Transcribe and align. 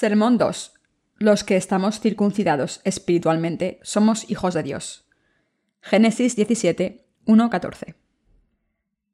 Sermón 0.00 0.38
2. 0.38 0.72
Los 1.18 1.44
que 1.44 1.58
estamos 1.58 2.00
circuncidados 2.00 2.80
espiritualmente 2.84 3.80
somos 3.82 4.30
hijos 4.30 4.54
de 4.54 4.62
Dios. 4.62 5.06
Génesis 5.82 6.36
17, 6.36 7.06
1, 7.26 7.50
14. 7.50 7.96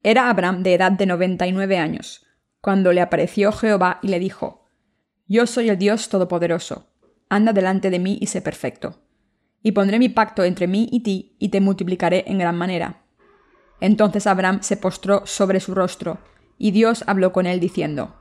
Era 0.05 0.31
Abraham 0.31 0.63
de 0.63 0.75
edad 0.75 0.93
de 0.93 1.07
99 1.07 1.77
años, 1.77 2.25
cuando 2.61 2.93
le 2.93 3.01
apareció 3.01 3.51
Jehová 3.51 3.99
y 4.01 4.07
le 4.11 4.21
dijo, 4.21 4.69
Yo 5.27 5.49
soy 5.49 5.71
el 5.71 5.77
Dios 5.77 6.09
Todopoderoso, 6.09 6.89
anda 7.29 7.53
delante 7.53 7.91
de 7.91 7.99
mí 7.99 8.19
y 8.21 8.29
sé 8.29 8.41
perfecto. 8.41 9.03
Y 9.65 9.73
pondré 9.73 9.99
mi 9.99 10.09
pacto 10.09 10.45
entre 10.45 10.69
mí 10.69 10.89
y 10.93 11.01
ti, 11.01 11.37
y 11.41 11.49
te 11.49 11.61
multiplicaré 11.61 12.23
en 12.29 12.39
gran 12.39 12.57
manera. 12.57 13.03
Entonces 13.81 14.29
Abraham 14.29 14.61
se 14.63 14.77
postró 14.77 15.27
sobre 15.27 15.59
su 15.59 15.75
rostro, 15.75 16.21
y 16.59 16.71
Dios 16.71 17.03
habló 17.09 17.33
con 17.33 17.47
él 17.47 17.59
diciendo, 17.59 18.21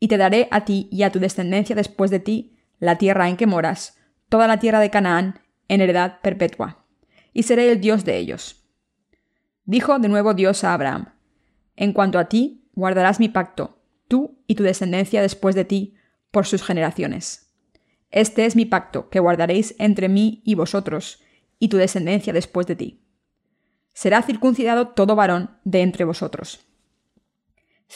y 0.00 0.08
te 0.08 0.16
daré 0.16 0.48
a 0.50 0.64
ti 0.64 0.88
y 0.90 1.02
a 1.02 1.10
tu 1.10 1.18
descendencia 1.18 1.76
después 1.76 2.10
de 2.10 2.20
ti 2.20 2.56
la 2.78 2.98
tierra 2.98 3.28
en 3.28 3.36
que 3.36 3.46
moras, 3.46 3.98
toda 4.28 4.46
la 4.46 4.58
tierra 4.58 4.80
de 4.80 4.90
Canaán, 4.90 5.40
en 5.68 5.80
heredad 5.80 6.20
perpetua, 6.20 6.84
y 7.32 7.44
seré 7.44 7.70
el 7.70 7.80
Dios 7.80 8.04
de 8.04 8.18
ellos. 8.18 8.64
Dijo 9.64 9.98
de 9.98 10.08
nuevo 10.08 10.34
Dios 10.34 10.64
a 10.64 10.74
Abraham, 10.74 11.14
En 11.76 11.92
cuanto 11.92 12.18
a 12.18 12.28
ti, 12.28 12.68
guardarás 12.74 13.20
mi 13.20 13.28
pacto, 13.28 13.78
tú 14.08 14.42
y 14.46 14.54
tu 14.54 14.62
descendencia 14.62 15.22
después 15.22 15.54
de 15.54 15.64
ti, 15.64 15.94
por 16.30 16.46
sus 16.46 16.62
generaciones. 16.62 17.54
Este 18.10 18.44
es 18.44 18.56
mi 18.56 18.66
pacto 18.66 19.08
que 19.08 19.20
guardaréis 19.20 19.74
entre 19.78 20.08
mí 20.08 20.42
y 20.44 20.54
vosotros, 20.54 21.22
y 21.58 21.68
tu 21.68 21.76
descendencia 21.76 22.32
después 22.32 22.66
de 22.66 22.76
ti. 22.76 23.04
Será 23.92 24.22
circuncidado 24.22 24.88
todo 24.88 25.16
varón 25.16 25.58
de 25.64 25.82
entre 25.82 26.04
vosotros. 26.04 26.66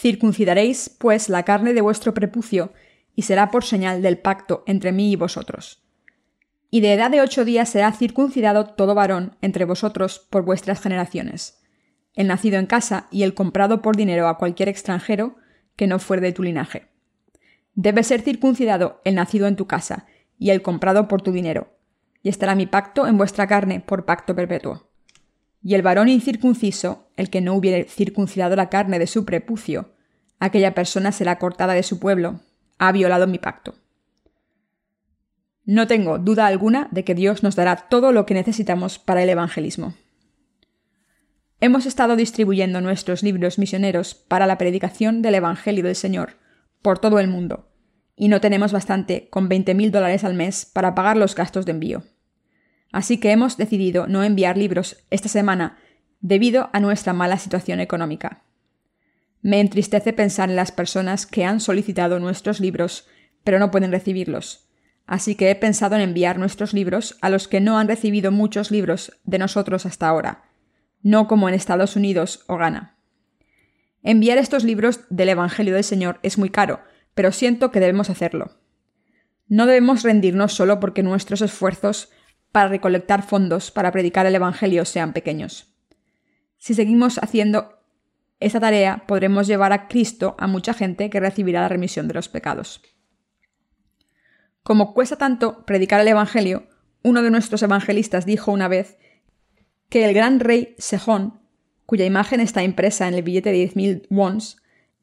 Circuncidaréis, 0.01 0.91
pues, 0.91 1.29
la 1.29 1.43
carne 1.43 1.75
de 1.75 1.81
vuestro 1.81 2.15
prepucio, 2.15 2.73
y 3.17 3.23
será 3.23 3.51
por 3.51 3.65
señal 3.65 4.01
del 4.01 4.19
pacto 4.19 4.63
entre 4.69 4.93
mí 4.93 5.11
y 5.11 5.17
vosotros. 5.17 5.83
Y 6.71 6.83
de 6.83 6.93
edad 6.93 7.11
de 7.11 7.21
ocho 7.21 7.45
días 7.45 7.69
será 7.69 7.91
circuncidado 7.91 8.67
todo 8.67 8.95
varón 8.95 9.37
entre 9.43 9.65
vosotros 9.65 10.25
por 10.31 10.45
vuestras 10.45 10.81
generaciones, 10.81 11.61
el 12.15 12.29
nacido 12.29 12.61
en 12.61 12.67
casa 12.67 13.09
y 13.11 13.25
el 13.25 13.35
comprado 13.35 13.83
por 13.83 13.97
dinero 13.97 14.29
a 14.29 14.39
cualquier 14.39 14.69
extranjero 14.69 15.35
que 15.75 15.89
no 15.89 15.99
fuere 15.99 16.23
de 16.23 16.33
tu 16.33 16.45
linaje. 16.45 16.87
Debe 17.75 18.05
ser 18.05 18.21
circuncidado 18.21 19.01
el 19.05 19.17
nacido 19.17 19.49
en 19.49 19.57
tu 19.57 19.67
casa 19.67 20.07
y 20.39 20.51
el 20.51 20.63
comprado 20.63 21.09
por 21.09 21.23
tu 21.23 21.33
dinero, 21.33 21.77
y 22.23 22.29
estará 22.29 22.55
mi 22.55 22.67
pacto 22.67 23.09
en 23.09 23.19
vuestra 23.19 23.49
carne 23.49 23.81
por 23.81 24.05
pacto 24.05 24.37
perpetuo. 24.37 24.88
Y 25.63 25.75
el 25.75 25.83
varón 25.83 26.09
incircunciso, 26.09 27.11
el 27.17 27.31
que 27.31 27.41
no 27.41 27.55
hubiere 27.55 27.85
circuncidado 27.85 28.57
la 28.57 28.69
carne 28.69 28.99
de 28.99 29.07
su 29.07 29.25
prepucio, 29.25 29.95
aquella 30.39 30.75
persona 30.75 31.13
será 31.13 31.39
cortada 31.39 31.75
de 31.75 31.83
su 31.83 31.99
pueblo, 31.99 32.41
ha 32.79 32.93
violado 32.93 33.27
mi 33.27 33.39
pacto. 33.39 33.75
No 35.65 35.87
tengo 35.87 36.19
duda 36.19 36.47
alguna 36.47 36.89
de 36.93 37.05
que 37.05 37.15
Dios 37.15 37.43
nos 37.43 37.57
dará 37.57 37.89
todo 37.89 38.13
lo 38.13 38.25
que 38.25 38.35
necesitamos 38.35 38.99
para 38.99 39.23
el 39.23 39.29
evangelismo. 39.29 39.95
Hemos 41.61 41.87
estado 41.87 42.15
distribuyendo 42.15 42.81
nuestros 42.81 43.23
libros 43.23 43.59
misioneros 43.59 44.15
para 44.15 44.47
la 44.47 44.59
predicación 44.59 45.23
del 45.23 45.35
Evangelio 45.35 45.83
del 45.83 45.97
Señor 45.97 46.37
por 46.83 47.01
todo 47.01 47.19
el 47.19 47.27
mundo, 47.27 47.69
y 48.15 48.29
no 48.29 48.41
tenemos 48.41 48.73
bastante 48.73 49.29
con 49.29 49.49
20.000 49.49 49.91
dólares 49.91 50.25
al 50.25 50.35
mes 50.35 50.65
para 50.65 50.95
pagar 50.95 51.17
los 51.17 51.35
gastos 51.35 51.67
de 51.67 51.73
envío. 51.73 52.05
Así 52.93 53.19
que 53.19 53.33
hemos 53.33 53.57
decidido 53.57 54.07
no 54.07 54.25
enviar 54.25 54.57
libros 54.57 55.05
esta 55.11 55.29
semana 55.29 55.79
debido 56.21 56.71
a 56.73 56.81
nuestra 56.81 57.13
mala 57.13 57.39
situación 57.39 57.81
económica. 57.81 58.43
Me 59.43 59.61
entristece 59.61 60.13
pensar 60.13 60.51
en 60.51 60.57
las 60.57 60.73
personas 60.73 61.27
que 61.27 61.45
han 61.45 61.61
solicitado 61.61 62.19
nuestros 62.19 62.61
libros 62.61 63.07
pero 63.49 63.59
no 63.59 63.71
pueden 63.71 63.93
recibirlos. 63.93 64.69
Así 65.07 65.35
que 65.35 65.51
he 65.51 65.55
pensado 65.55 65.97
en 65.97 66.03
enviar 66.03 66.39
nuestros 66.39 66.75
libros 66.75 67.17
a 67.23 67.31
los 67.31 67.49
que 67.49 67.61
no 67.61 67.79
han 67.79 67.89
recibido 67.89 68.31
muchos 68.31 68.71
libros 68.71 69.19
de 69.25 69.39
nosotros 69.39 69.87
hasta 69.87 70.07
ahora, 70.07 70.45
no 71.03 71.27
como 71.29 71.49
en 71.49 71.55
Estados 71.55 71.97
Unidos 71.97 72.45
o 72.47 72.59
Ghana. 72.59 72.99
Enviar 74.03 74.37
estos 74.37 74.65
libros 74.65 75.01
del 75.09 75.31
Evangelio 75.31 75.75
del 75.75 75.85
Señor 75.85 76.21
es 76.23 76.37
muy 76.37 76.51
caro, 76.51 76.81
pero 77.15 77.33
siento 77.33 77.71
que 77.71 77.81
debemos 77.81 78.11
hacerlo. 78.11 78.51
No 79.47 79.65
debemos 79.65 80.03
rendirnos 80.03 80.53
solo 80.53 80.79
porque 80.79 81.03
nuestros 81.03 81.41
esfuerzos 81.41 82.11
para 82.53 82.69
recolectar 82.69 83.23
fondos 83.23 83.71
para 83.71 83.93
predicar 83.93 84.27
el 84.27 84.35
Evangelio 84.35 84.85
sean 84.85 85.13
pequeños. 85.13 85.75
Si 86.57 86.75
seguimos 86.75 87.19
haciendo 87.19 87.79
esta 88.41 88.61
tarea, 88.61 89.05
podremos 89.07 89.47
llevar 89.47 89.73
a 89.73 89.89
Cristo 89.89 90.37
a 90.39 90.47
mucha 90.47 90.75
gente 90.75 91.11
que 91.11 91.21
recibirá 91.21 91.63
la 91.63 91.69
remisión 91.69 92.09
de 92.09 92.15
los 92.15 92.29
pecados. 92.29 92.83
Como 94.63 94.95
cuesta 94.95 95.17
tanto 95.17 95.65
predicar 95.65 96.01
el 96.01 96.09
Evangelio, 96.09 96.69
uno 97.03 97.23
de 97.23 97.31
nuestros 97.31 97.63
evangelistas 97.63 98.27
dijo 98.27 98.53
una 98.53 98.69
vez 98.69 98.99
que 99.89 100.05
el 100.05 100.15
gran 100.15 100.41
rey 100.41 100.75
Sejón, 100.79 101.41
cuya 101.87 102.05
imagen 102.05 102.41
está 102.41 102.63
impresa 102.63 103.09
en 103.09 103.15
el 103.15 103.23
billete 103.23 103.51
de 103.51 103.71
10.000 103.71 104.07
wons, 104.11 104.59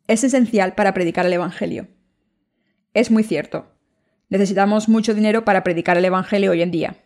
es 0.07 0.23
esencial 0.23 0.75
para 0.75 0.93
predicar 0.93 1.25
el 1.25 1.33
Evangelio. 1.33 1.87
Es 2.93 3.09
muy 3.09 3.23
cierto. 3.23 3.71
Necesitamos 4.29 4.87
mucho 4.87 5.13
dinero 5.13 5.45
para 5.45 5.63
predicar 5.63 5.97
el 5.97 6.05
Evangelio 6.05 6.51
hoy 6.51 6.61
en 6.61 6.71
día. 6.71 7.04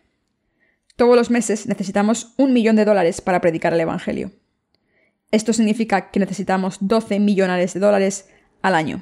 Todos 1.00 1.16
los 1.16 1.30
meses 1.30 1.66
necesitamos 1.66 2.34
un 2.36 2.52
millón 2.52 2.76
de 2.76 2.84
dólares 2.84 3.22
para 3.22 3.40
predicar 3.40 3.72
el 3.72 3.80
Evangelio. 3.80 4.32
Esto 5.30 5.54
significa 5.54 6.10
que 6.10 6.20
necesitamos 6.20 6.76
12 6.82 7.20
millones 7.20 7.72
de 7.72 7.80
dólares 7.80 8.28
al 8.60 8.74
año. 8.74 9.00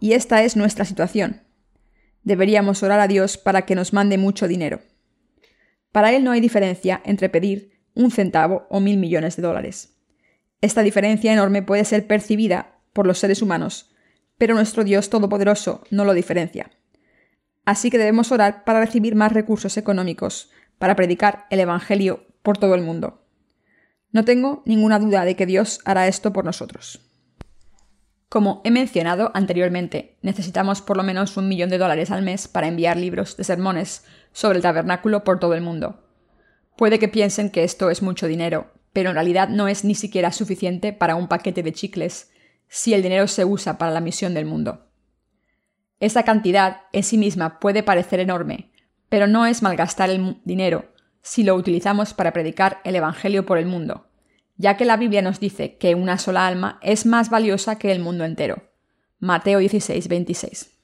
Y 0.00 0.12
esta 0.12 0.42
es 0.42 0.54
nuestra 0.54 0.84
situación. 0.84 1.40
Deberíamos 2.24 2.82
orar 2.82 3.00
a 3.00 3.08
Dios 3.08 3.38
para 3.38 3.62
que 3.62 3.74
nos 3.74 3.94
mande 3.94 4.18
mucho 4.18 4.46
dinero. 4.46 4.82
Para 5.92 6.12
Él 6.12 6.24
no 6.24 6.32
hay 6.32 6.42
diferencia 6.42 7.00
entre 7.06 7.30
pedir 7.30 7.72
un 7.94 8.10
centavo 8.10 8.66
o 8.68 8.78
mil 8.78 8.98
millones 8.98 9.36
de 9.36 9.42
dólares. 9.44 9.96
Esta 10.60 10.82
diferencia 10.82 11.32
enorme 11.32 11.62
puede 11.62 11.86
ser 11.86 12.06
percibida 12.06 12.80
por 12.92 13.06
los 13.06 13.18
seres 13.18 13.40
humanos, 13.40 13.94
pero 14.36 14.54
nuestro 14.54 14.84
Dios 14.84 15.08
Todopoderoso 15.08 15.84
no 15.88 16.04
lo 16.04 16.12
diferencia. 16.12 16.70
Así 17.64 17.90
que 17.90 17.96
debemos 17.96 18.30
orar 18.30 18.64
para 18.64 18.80
recibir 18.80 19.14
más 19.14 19.32
recursos 19.32 19.78
económicos 19.78 20.50
para 20.82 20.96
predicar 20.96 21.46
el 21.50 21.60
Evangelio 21.60 22.26
por 22.42 22.58
todo 22.58 22.74
el 22.74 22.82
mundo. 22.82 23.24
No 24.10 24.24
tengo 24.24 24.64
ninguna 24.66 24.98
duda 24.98 25.24
de 25.24 25.36
que 25.36 25.46
Dios 25.46 25.78
hará 25.84 26.08
esto 26.08 26.32
por 26.32 26.44
nosotros. 26.44 26.98
Como 28.28 28.62
he 28.64 28.72
mencionado 28.72 29.30
anteriormente, 29.32 30.18
necesitamos 30.22 30.82
por 30.82 30.96
lo 30.96 31.04
menos 31.04 31.36
un 31.36 31.46
millón 31.46 31.70
de 31.70 31.78
dólares 31.78 32.10
al 32.10 32.22
mes 32.22 32.48
para 32.48 32.66
enviar 32.66 32.96
libros 32.96 33.36
de 33.36 33.44
sermones 33.44 34.04
sobre 34.32 34.56
el 34.56 34.64
tabernáculo 34.64 35.22
por 35.22 35.38
todo 35.38 35.54
el 35.54 35.60
mundo. 35.60 36.02
Puede 36.76 36.98
que 36.98 37.06
piensen 37.06 37.50
que 37.50 37.62
esto 37.62 37.88
es 37.88 38.02
mucho 38.02 38.26
dinero, 38.26 38.72
pero 38.92 39.10
en 39.10 39.14
realidad 39.14 39.50
no 39.50 39.68
es 39.68 39.84
ni 39.84 39.94
siquiera 39.94 40.32
suficiente 40.32 40.92
para 40.92 41.14
un 41.14 41.28
paquete 41.28 41.62
de 41.62 41.72
chicles 41.72 42.32
si 42.66 42.92
el 42.92 43.04
dinero 43.04 43.28
se 43.28 43.44
usa 43.44 43.78
para 43.78 43.92
la 43.92 44.00
misión 44.00 44.34
del 44.34 44.46
mundo. 44.46 44.88
Esa 46.00 46.24
cantidad 46.24 46.80
en 46.92 47.04
sí 47.04 47.18
misma 47.18 47.60
puede 47.60 47.84
parecer 47.84 48.18
enorme, 48.18 48.71
pero 49.12 49.26
no 49.26 49.44
es 49.44 49.60
malgastar 49.60 50.08
el 50.08 50.40
dinero 50.46 50.86
si 51.20 51.42
lo 51.42 51.54
utilizamos 51.54 52.14
para 52.14 52.32
predicar 52.32 52.80
el 52.82 52.96
Evangelio 52.96 53.44
por 53.44 53.58
el 53.58 53.66
mundo, 53.66 54.06
ya 54.56 54.78
que 54.78 54.86
la 54.86 54.96
Biblia 54.96 55.20
nos 55.20 55.38
dice 55.38 55.76
que 55.76 55.94
una 55.94 56.16
sola 56.16 56.46
alma 56.46 56.78
es 56.80 57.04
más 57.04 57.28
valiosa 57.28 57.76
que 57.76 57.92
el 57.92 58.00
mundo 58.00 58.24
entero. 58.24 58.70
Mateo 59.18 59.58
16, 59.58 60.08
26. 60.08 60.78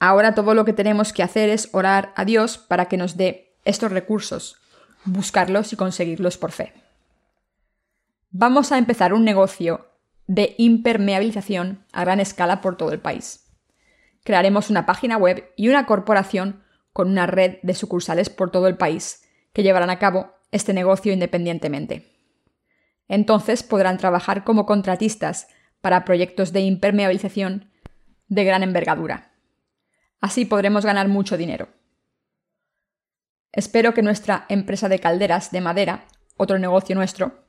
Ahora 0.00 0.34
todo 0.34 0.54
lo 0.54 0.64
que 0.64 0.72
tenemos 0.72 1.12
que 1.12 1.22
hacer 1.22 1.50
es 1.50 1.68
orar 1.72 2.14
a 2.16 2.24
Dios 2.24 2.56
para 2.56 2.86
que 2.86 2.96
nos 2.96 3.18
dé 3.18 3.58
estos 3.66 3.92
recursos, 3.92 4.56
buscarlos 5.04 5.74
y 5.74 5.76
conseguirlos 5.76 6.38
por 6.38 6.52
fe. 6.52 6.72
Vamos 8.30 8.72
a 8.72 8.78
empezar 8.78 9.12
un 9.12 9.26
negocio 9.26 9.86
de 10.26 10.54
impermeabilización 10.56 11.84
a 11.92 12.04
gran 12.04 12.20
escala 12.20 12.62
por 12.62 12.78
todo 12.78 12.90
el 12.92 13.00
país. 13.00 13.50
Crearemos 14.24 14.70
una 14.70 14.86
página 14.86 15.18
web 15.18 15.52
y 15.58 15.68
una 15.68 15.84
corporación 15.84 16.66
con 16.92 17.10
una 17.10 17.26
red 17.26 17.58
de 17.62 17.74
sucursales 17.74 18.30
por 18.30 18.50
todo 18.50 18.66
el 18.66 18.76
país 18.76 19.24
que 19.52 19.62
llevarán 19.62 19.90
a 19.90 19.98
cabo 19.98 20.32
este 20.50 20.72
negocio 20.72 21.12
independientemente. 21.12 22.12
Entonces 23.08 23.62
podrán 23.62 23.98
trabajar 23.98 24.44
como 24.44 24.66
contratistas 24.66 25.48
para 25.80 26.04
proyectos 26.04 26.52
de 26.52 26.60
impermeabilización 26.60 27.70
de 28.28 28.44
gran 28.44 28.62
envergadura. 28.62 29.32
Así 30.20 30.44
podremos 30.44 30.84
ganar 30.84 31.08
mucho 31.08 31.36
dinero. 31.36 31.68
Espero 33.52 33.94
que 33.94 34.02
nuestra 34.02 34.44
empresa 34.48 34.88
de 34.88 34.98
calderas 34.98 35.50
de 35.50 35.60
madera, 35.60 36.04
otro 36.36 36.58
negocio 36.58 36.94
nuestro, 36.94 37.46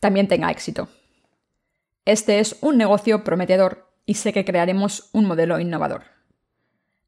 también 0.00 0.28
tenga 0.28 0.50
éxito. 0.50 0.88
Este 2.04 2.38
es 2.38 2.58
un 2.60 2.76
negocio 2.76 3.24
prometedor 3.24 3.90
y 4.06 4.14
sé 4.14 4.32
que 4.32 4.44
crearemos 4.44 5.10
un 5.12 5.24
modelo 5.24 5.58
innovador. 5.58 6.04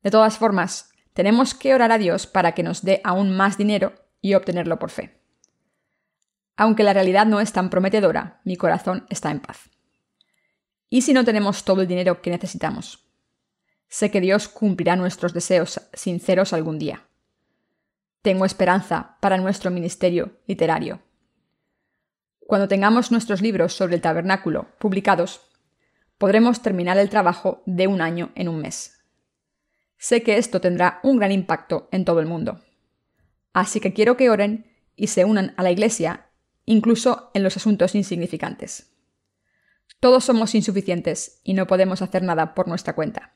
De 0.03 0.11
todas 0.11 0.39
formas, 0.39 0.91
tenemos 1.17 1.55
que 1.55 1.75
orar 1.75 1.93
a 1.93 1.99
Dios 1.99 2.27
para 2.27 2.53
que 2.53 2.63
nos 2.63 2.83
dé 2.83 3.01
aún 3.03 3.35
más 3.35 3.57
dinero 3.57 3.95
y 4.21 4.35
obtenerlo 4.35 4.79
por 4.79 4.91
fe. 4.91 5.19
Aunque 6.59 6.83
la 6.83 6.93
realidad 6.93 7.25
no 7.25 7.41
es 7.41 7.55
tan 7.55 7.71
prometedora, 7.71 8.43
mi 8.45 8.57
corazón 8.57 9.07
está 9.09 9.31
en 9.31 9.41
paz. 9.41 9.71
¿Y 10.91 11.01
si 11.01 11.15
no 11.15 11.25
tenemos 11.25 11.65
todo 11.65 11.81
el 11.81 11.89
dinero 11.89 12.21
que 12.21 12.29
necesitamos? 12.29 13.09
Sé 13.89 14.11
que 14.11 14.21
Dios 14.21 14.47
cumplirá 14.47 14.95
nuestros 14.95 15.33
deseos 15.33 15.81
sinceros 15.95 16.53
algún 16.53 16.79
día. 16.79 17.09
Tengo 18.21 18.45
esperanza 18.45 19.17
para 19.23 19.39
nuestro 19.39 19.71
ministerio 19.71 20.43
literario. 20.47 21.01
Cuando 22.41 22.69
tengamos 22.69 23.11
nuestros 23.11 23.41
libros 23.41 23.73
sobre 23.73 23.95
el 23.95 24.03
tabernáculo 24.03 24.69
publicados, 24.79 25.41
podremos 26.19 26.61
terminar 26.61 26.99
el 26.99 27.09
trabajo 27.09 27.63
de 27.65 27.87
un 27.87 28.03
año 28.03 28.33
en 28.35 28.49
un 28.49 28.61
mes. 28.61 28.96
Sé 30.07 30.23
que 30.23 30.39
esto 30.39 30.61
tendrá 30.61 31.01
un 31.03 31.17
gran 31.17 31.33
impacto 31.33 31.89
en 31.91 32.05
todo 32.05 32.21
el 32.21 32.27
mundo. 32.27 32.61
Así 33.53 33.81
que 33.81 33.93
quiero 33.93 34.17
que 34.17 34.31
oren 34.31 34.73
y 34.95 35.09
se 35.09 35.25
unan 35.25 35.53
a 35.57 35.65
la 35.65 35.73
Iglesia, 35.73 36.27
incluso 36.65 37.33
en 37.35 37.43
los 37.43 37.57
asuntos 37.57 37.97
insignificantes. 37.97 38.93
Todos 39.99 40.23
somos 40.23 40.55
insuficientes 40.55 41.41
y 41.43 41.55
no 41.55 41.67
podemos 41.67 42.03
hacer 42.03 42.23
nada 42.23 42.55
por 42.55 42.69
nuestra 42.69 42.95
cuenta. 42.95 43.35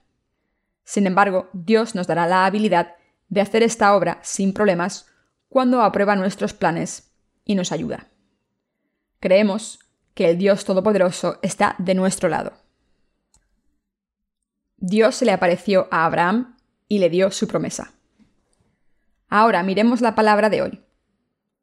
Sin 0.85 1.09
embargo, 1.09 1.51
Dios 1.55 1.97
nos 1.97 2.07
dará 2.07 2.29
la 2.29 2.47
habilidad 2.47 2.95
de 3.29 3.41
hacer 3.41 3.65
esta 3.65 3.97
obra 3.97 4.21
sin 4.23 4.53
problemas 4.53 5.07
cuando 5.49 5.83
aprueba 5.83 6.15
nuestros 6.15 6.55
planes 6.55 7.11
y 7.45 7.57
nos 7.57 7.73
ayuda. 7.73 8.11
Creemos 9.19 9.81
que 10.15 10.31
el 10.31 10.39
Dios 10.39 10.65
Todopoderoso 10.65 11.41
está 11.43 11.75
de 11.79 11.97
nuestro 11.97 12.29
lado. 12.29 12.53
Dios 14.77 15.17
se 15.17 15.25
le 15.25 15.33
apareció 15.33 15.89
a 15.91 16.07
Abraham 16.07 16.57
y 16.91 16.99
le 16.99 17.09
dio 17.09 17.31
su 17.31 17.47
promesa. 17.47 17.93
Ahora 19.29 19.63
miremos 19.63 20.01
la 20.01 20.17
palabra 20.17 20.51
de 20.51 20.61
hoy. 20.61 20.81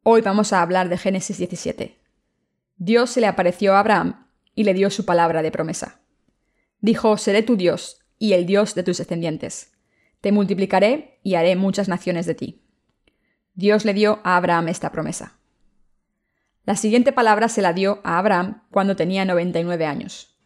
Hoy 0.02 0.22
vamos 0.22 0.54
a 0.54 0.62
hablar 0.62 0.88
de 0.88 0.96
Génesis 0.96 1.36
17. 1.36 1.98
Dios 2.78 3.10
se 3.10 3.20
le 3.20 3.26
apareció 3.26 3.74
a 3.74 3.80
Abraham 3.80 4.26
y 4.54 4.64
le 4.64 4.72
dio 4.72 4.88
su 4.88 5.04
palabra 5.04 5.42
de 5.42 5.50
promesa. 5.50 6.00
Dijo, 6.80 7.18
seré 7.18 7.42
tu 7.42 7.58
Dios 7.58 8.00
y 8.18 8.32
el 8.32 8.46
Dios 8.46 8.74
de 8.74 8.82
tus 8.82 8.96
descendientes. 8.96 9.72
Te 10.22 10.32
multiplicaré 10.32 11.20
y 11.22 11.34
haré 11.34 11.56
muchas 11.56 11.88
naciones 11.88 12.24
de 12.24 12.34
ti. 12.34 12.62
Dios 13.52 13.84
le 13.84 13.92
dio 13.92 14.20
a 14.24 14.38
Abraham 14.38 14.68
esta 14.68 14.90
promesa. 14.90 15.38
La 16.64 16.74
siguiente 16.74 17.12
palabra 17.12 17.50
se 17.50 17.60
la 17.60 17.74
dio 17.74 18.00
a 18.02 18.18
Abraham 18.18 18.62
cuando 18.70 18.96
tenía 18.96 19.26
99 19.26 19.84
años. 19.84 20.38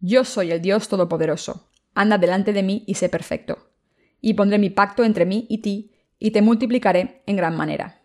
Yo 0.00 0.24
soy 0.24 0.50
el 0.50 0.60
Dios 0.60 0.88
Todopoderoso. 0.88 1.70
Anda 1.94 2.18
delante 2.18 2.52
de 2.52 2.64
mí 2.64 2.82
y 2.88 2.94
sé 2.94 3.08
perfecto. 3.08 3.68
Y 4.20 4.34
pondré 4.34 4.58
mi 4.58 4.70
pacto 4.70 5.04
entre 5.04 5.26
mí 5.26 5.46
y 5.48 5.58
ti 5.58 5.92
y 6.18 6.32
te 6.32 6.42
multiplicaré 6.42 7.22
en 7.26 7.36
gran 7.36 7.56
manera. 7.56 8.02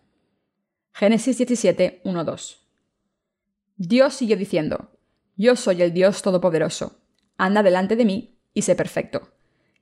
Génesis 0.92 1.38
17, 1.38 2.02
1, 2.04 2.24
2. 2.24 2.68
Dios 3.76 4.14
siguió 4.14 4.36
diciendo, 4.36 4.92
Yo 5.36 5.56
soy 5.56 5.82
el 5.82 5.92
Dios 5.92 6.22
Todopoderoso, 6.22 7.00
anda 7.36 7.64
delante 7.64 7.96
de 7.96 8.04
mí 8.04 8.38
y 8.52 8.62
sé 8.62 8.76
perfecto, 8.76 9.32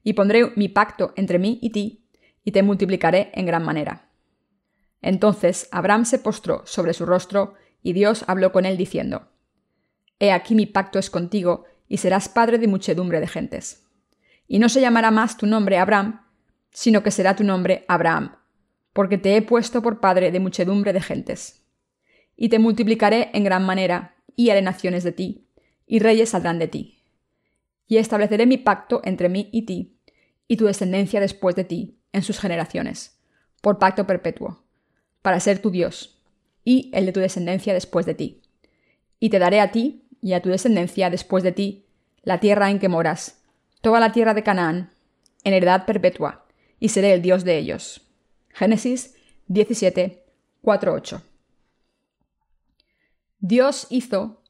y 0.03 0.15
pondré 0.15 0.53
mi 0.57 0.69
pacto 0.69 1.13
entre 1.17 1.39
mí 1.39 1.59
y 1.61 1.71
ti, 1.71 2.09
y 2.45 2.53
te 2.53 2.63
multiplicaré 2.63 3.31
en 3.35 3.45
gran 3.45 3.63
manera. 3.63 4.11
Entonces 5.03 5.69
Abraham 5.71 6.07
se 6.07 6.19
postró 6.19 6.63
sobre 6.65 6.95
su 6.95 7.05
rostro, 7.05 7.55
y 7.83 7.93
Dios 7.93 8.25
habló 8.27 8.53
con 8.53 8.65
él 8.65 8.79
diciendo, 8.79 9.29
He 10.19 10.33
aquí 10.33 10.55
mi 10.55 10.67
pacto 10.67 10.99
es 10.99 11.11
contigo, 11.11 11.67
y 11.89 11.99
serás 11.99 12.31
padre 12.31 12.57
de 12.57 12.69
muchedumbre 12.69 13.21
de 13.21 13.29
gentes. 13.29 13.87
Y 14.49 14.59
no 14.59 14.71
se 14.71 14.81
llamará 14.81 15.11
más 15.11 15.37
tu 15.37 15.47
nombre 15.47 15.77
Abraham, 15.77 16.22
sino 16.73 17.03
que 17.03 17.11
será 17.11 17.37
tu 17.37 17.45
nombre 17.45 17.85
Abraham, 17.89 18.37
porque 18.93 19.19
te 19.19 19.37
he 19.37 19.43
puesto 19.43 19.83
por 19.83 20.01
padre 20.01 20.31
de 20.31 20.41
muchedumbre 20.41 20.93
de 20.93 21.01
gentes. 21.01 21.65
Y 22.37 22.49
te 22.49 22.59
multiplicaré 22.59 23.31
en 23.35 23.45
gran 23.45 23.65
manera, 23.65 24.17
y 24.35 24.51
haré 24.51 24.63
naciones 24.63 25.05
de 25.05 25.13
ti, 25.13 25.47
y 25.87 25.99
reyes 25.99 26.31
saldrán 26.31 26.59
de 26.59 26.69
ti. 26.69 27.03
Y 27.87 27.99
estableceré 27.99 28.47
mi 28.47 28.57
pacto 28.57 29.03
entre 29.05 29.29
mí 29.29 29.49
y 29.53 29.63
ti, 29.63 29.99
y 30.49 30.57
tu 30.57 30.67
descendencia 30.67 31.21
después 31.21 31.55
de 31.55 31.65
ti, 31.65 31.99
en 32.13 32.23
sus 32.23 32.39
generaciones, 32.39 33.19
por 33.61 33.79
pacto 33.79 34.07
perpetuo, 34.07 34.63
para 35.21 35.41
ser 35.41 35.61
tu 35.61 35.71
Dios, 35.71 36.23
y 36.65 36.91
el 36.95 37.07
de 37.07 37.13
tu 37.13 37.21
descendencia 37.21 37.75
después 37.75 38.07
de 38.07 38.15
ti. 38.15 38.43
Y 39.19 39.31
te 39.31 39.39
daré 39.39 39.61
a 39.61 39.73
ti 39.73 40.05
y 40.21 40.33
a 40.33 40.43
tu 40.43 40.49
descendencia 40.51 41.11
después 41.11 41.43
de 41.43 41.53
ti 41.53 41.87
la 42.23 42.39
tierra 42.39 42.71
en 42.71 42.79
que 42.79 42.89
moras, 42.89 43.43
toda 43.81 43.99
la 43.99 44.13
tierra 44.13 44.35
de 44.35 44.43
Canaán, 44.43 44.91
en 45.45 45.55
heredad 45.55 45.87
perpetua, 45.87 46.42
y 46.83 46.89
seré 46.89 47.13
el 47.13 47.23
Dios 47.23 47.45
de 47.45 47.59
ellos. 47.59 48.01
Génesis 48.49 49.15
17, 49.47 50.25
4, 50.63 50.93
8. 50.93 51.23
Dios 53.39 53.87
hizo 53.89 54.43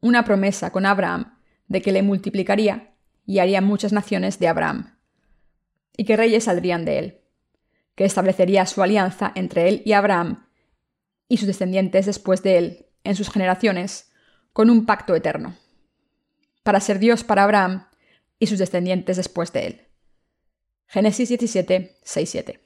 una 0.00 0.24
promesa 0.24 0.72
con 0.72 0.84
Abraham 0.84 1.38
de 1.68 1.82
que 1.82 1.92
le 1.92 2.02
multiplicaría 2.02 2.92
y 3.24 3.38
haría 3.38 3.60
muchas 3.60 3.92
naciones 3.92 4.40
de 4.40 4.48
Abraham, 4.48 4.98
y 5.96 6.04
que 6.04 6.16
reyes 6.16 6.44
saldrían 6.44 6.84
de 6.84 6.98
él, 6.98 7.20
que 7.94 8.04
establecería 8.04 8.66
su 8.66 8.82
alianza 8.82 9.30
entre 9.36 9.68
él 9.68 9.82
y 9.84 9.92
Abraham 9.92 10.48
y 11.28 11.36
sus 11.36 11.46
descendientes 11.46 12.06
después 12.06 12.42
de 12.42 12.58
él, 12.58 12.86
en 13.04 13.14
sus 13.14 13.30
generaciones, 13.30 14.10
con 14.52 14.70
un 14.70 14.86
pacto 14.86 15.14
eterno, 15.14 15.54
para 16.64 16.80
ser 16.80 16.98
Dios 16.98 17.22
para 17.22 17.44
Abraham 17.44 17.86
y 18.40 18.48
sus 18.48 18.58
descendientes 18.58 19.16
después 19.16 19.52
de 19.52 19.66
él. 19.66 19.85
Génesis 20.88 21.28
17, 21.28 21.98
6, 22.02 22.30
7. 22.30 22.60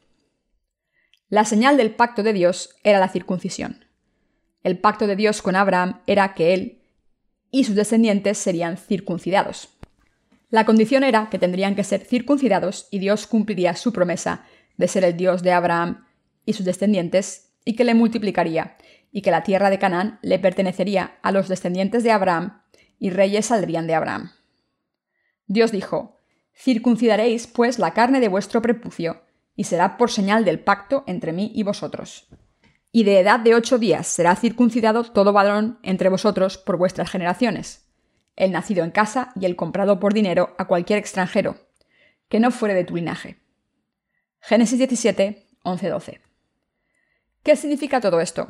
La 1.30 1.44
señal 1.44 1.76
del 1.78 1.94
pacto 1.94 2.22
de 2.22 2.34
Dios 2.34 2.76
era 2.84 2.98
la 2.98 3.08
circuncisión. 3.08 3.86
El 4.62 4.78
pacto 4.78 5.06
de 5.06 5.16
Dios 5.16 5.40
con 5.40 5.56
Abraham 5.56 6.02
era 6.06 6.34
que 6.34 6.52
él 6.52 6.82
y 7.50 7.64
sus 7.64 7.74
descendientes 7.74 8.36
serían 8.36 8.76
circuncidados. 8.76 9.70
La 10.50 10.66
condición 10.66 11.02
era 11.02 11.30
que 11.30 11.38
tendrían 11.38 11.74
que 11.74 11.84
ser 11.84 12.04
circuncidados 12.04 12.88
y 12.90 12.98
Dios 12.98 13.26
cumpliría 13.26 13.74
su 13.74 13.92
promesa 13.92 14.44
de 14.76 14.88
ser 14.88 15.04
el 15.04 15.16
Dios 15.16 15.42
de 15.42 15.52
Abraham 15.52 16.04
y 16.44 16.52
sus 16.52 16.66
descendientes 16.66 17.52
y 17.64 17.74
que 17.74 17.84
le 17.84 17.94
multiplicaría 17.94 18.76
y 19.12 19.22
que 19.22 19.30
la 19.30 19.44
tierra 19.44 19.70
de 19.70 19.78
Canaán 19.78 20.18
le 20.22 20.38
pertenecería 20.38 21.18
a 21.22 21.32
los 21.32 21.48
descendientes 21.48 22.04
de 22.04 22.10
Abraham 22.10 22.62
y 22.98 23.10
reyes 23.10 23.46
saldrían 23.46 23.86
de 23.86 23.94
Abraham. 23.94 24.32
Dios 25.46 25.72
dijo, 25.72 26.19
Circuncidaréis, 26.62 27.46
pues, 27.46 27.78
la 27.78 27.94
carne 27.94 28.20
de 28.20 28.28
vuestro 28.28 28.60
prepucio, 28.60 29.22
y 29.56 29.64
será 29.64 29.96
por 29.96 30.10
señal 30.10 30.44
del 30.44 30.60
pacto 30.60 31.04
entre 31.06 31.32
mí 31.32 31.50
y 31.54 31.62
vosotros. 31.62 32.28
Y 32.92 33.04
de 33.04 33.18
edad 33.20 33.40
de 33.40 33.54
ocho 33.54 33.78
días 33.78 34.06
será 34.06 34.36
circuncidado 34.36 35.04
todo 35.04 35.32
varón 35.32 35.78
entre 35.82 36.10
vosotros 36.10 36.58
por 36.58 36.76
vuestras 36.76 37.10
generaciones, 37.10 37.88
el 38.36 38.52
nacido 38.52 38.84
en 38.84 38.90
casa 38.90 39.32
y 39.40 39.46
el 39.46 39.56
comprado 39.56 39.98
por 40.00 40.12
dinero 40.12 40.54
a 40.58 40.66
cualquier 40.66 40.98
extranjero, 40.98 41.56
que 42.28 42.40
no 42.40 42.50
fuere 42.50 42.74
de 42.74 42.84
tu 42.84 42.94
linaje. 42.94 43.40
Génesis 44.40 44.76
17, 44.76 45.46
11, 45.62 45.88
12. 45.88 46.20
¿Qué 47.42 47.56
significa 47.56 48.02
todo 48.02 48.20
esto? 48.20 48.48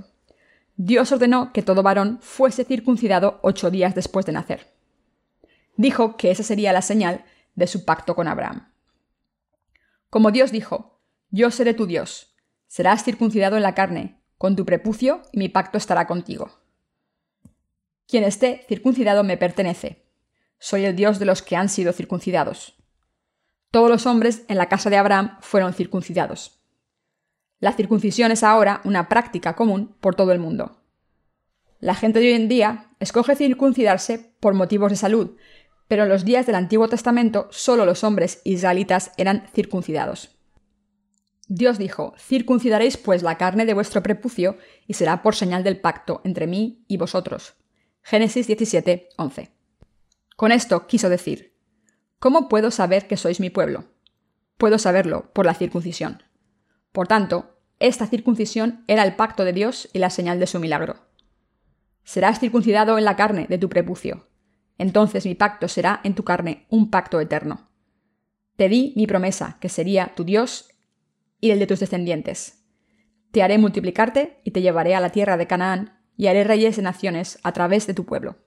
Dios 0.75 1.13
ordenó 1.13 1.53
que 1.53 1.63
todo 1.63 1.85
varón 1.85 2.19
fuese 2.23 2.65
circuncidado 2.65 3.39
ocho 3.43 3.71
días 3.71 3.95
después 3.95 4.27
de 4.27 4.33
nacer. 4.33 4.67
Dijo 5.77 6.17
que 6.17 6.33
esa 6.33 6.43
sería 6.43 6.73
la 6.73 6.83
señal 6.83 7.25
de 7.55 7.67
su 7.67 7.85
pacto 7.85 8.15
con 8.15 8.29
Abraham. 8.29 8.73
Como 10.09 10.31
Dios 10.31 10.51
dijo, 10.53 11.01
yo 11.31 11.51
seré 11.51 11.75
tu 11.75 11.87
Dios, 11.87 12.35
serás 12.67 13.05
circuncidado 13.05 13.57
en 13.57 13.63
la 13.63 13.75
carne, 13.75 14.21
con 14.39 14.57
tu 14.57 14.65
prepucio 14.65 15.23
y 15.33 15.39
mi 15.39 15.49
pacto 15.49 15.79
estará 15.79 16.07
contigo. 16.07 16.51
Quien 18.09 18.25
esté 18.25 18.65
circuncidado 18.69 19.23
me 19.23 19.37
pertenece, 19.37 20.05
soy 20.59 20.85
el 20.85 20.97
Dios 20.97 21.19
de 21.19 21.27
los 21.27 21.43
que 21.43 21.57
han 21.57 21.69
sido 21.69 21.93
circuncidados. 21.93 22.75
Todos 23.71 23.89
los 23.89 24.07
hombres 24.07 24.43
en 24.49 24.59
la 24.59 24.69
casa 24.69 24.91
de 24.91 24.97
Abraham 24.97 25.39
fueron 25.41 25.73
circuncidados. 25.73 26.61
La 27.61 27.73
circuncisión 27.73 28.33
es 28.33 28.43
ahora 28.43 28.81
una 28.85 29.09
práctica 29.09 29.55
común 29.55 29.95
por 30.01 30.17
todo 30.17 30.33
el 30.33 30.39
mundo. 30.39 30.83
La 31.79 31.95
gente 31.95 32.19
de 32.19 32.27
hoy 32.27 32.33
en 32.33 32.49
día 32.49 32.91
escoge 32.99 33.37
circuncidarse 33.37 34.35
por 34.41 34.55
motivos 34.55 34.91
de 34.91 34.97
salud, 34.97 35.37
pero 35.91 36.05
en 36.05 36.09
los 36.09 36.25
días 36.25 36.47
del 36.47 36.55
Antiguo 36.55 36.87
Testamento 36.87 37.49
solo 37.51 37.85
los 37.85 38.05
hombres 38.05 38.43
israelitas 38.45 39.11
eran 39.17 39.49
circuncidados. 39.53 40.31
Dios 41.49 41.79
dijo, 41.79 42.15
circuncidaréis 42.17 42.97
pues 42.97 43.25
la 43.25 43.37
carne 43.37 43.67
de 43.67 43.75
vuestro 43.75 44.01
prepucio 44.01 44.57
y 44.87 44.95
será 44.95 45.21
por 45.21 45.35
señal 45.35 45.65
del 45.65 45.81
pacto 45.81 46.21
entre 46.23 46.47
mí 46.47 46.85
y 46.87 46.97
vosotros. 46.97 47.55
Génesis 48.03 48.47
17, 48.47 49.09
11. 49.17 49.51
Con 50.37 50.53
esto 50.53 50.87
quiso 50.87 51.09
decir, 51.09 51.57
¿cómo 52.21 52.49
puedo 52.49 52.71
saber 52.71 53.09
que 53.09 53.17
sois 53.17 53.41
mi 53.41 53.51
pueblo? 53.51 53.87
puedo 54.59 54.79
saberlo 54.79 55.33
por 55.33 55.45
la 55.45 55.55
circuncisión. 55.55 56.23
Por 56.93 57.09
tanto, 57.09 57.59
esta 57.81 58.07
circuncisión 58.07 58.85
era 58.87 59.03
el 59.03 59.17
pacto 59.17 59.45
de 59.45 59.53
Dios 59.53 59.89
y 59.93 59.99
la 59.99 60.11
señal 60.11 60.39
de 60.39 60.47
su 60.47 60.61
milagro. 60.61 61.07
Serás 62.05 62.39
circuncidado 62.39 62.97
en 62.97 63.05
la 63.05 63.17
carne 63.17 63.47
de 63.49 63.59
tu 63.59 63.69
prepucio. 63.69 64.30
Entonces 64.81 65.27
mi 65.27 65.35
pacto 65.35 65.69
será 65.69 66.01
en 66.05 66.15
tu 66.15 66.25
carne 66.25 66.65
un 66.71 66.89
pacto 66.89 67.21
eterno. 67.21 67.69
Te 68.57 68.71
di 68.71 68.95
mi 68.97 69.07
promesa, 69.07 69.59
que 69.61 69.69
sería 69.69 70.15
tu 70.15 70.25
Dios 70.25 70.71
y 71.39 71.51
el 71.51 71.59
de 71.59 71.67
tus 71.67 71.81
descendientes. 71.81 72.65
Te 73.31 73.43
haré 73.43 73.59
multiplicarte 73.59 74.41
y 74.43 74.53
te 74.53 74.63
llevaré 74.63 74.95
a 74.95 75.01
la 75.01 75.11
tierra 75.11 75.37
de 75.37 75.47
Canaán 75.47 76.01
y 76.17 76.29
haré 76.29 76.45
reyes 76.45 76.77
de 76.77 76.83
naciones 76.83 77.39
a 77.43 77.53
través 77.53 77.87
de 77.87 77.93
tu 77.93 78.07
pueblo. 78.07 78.39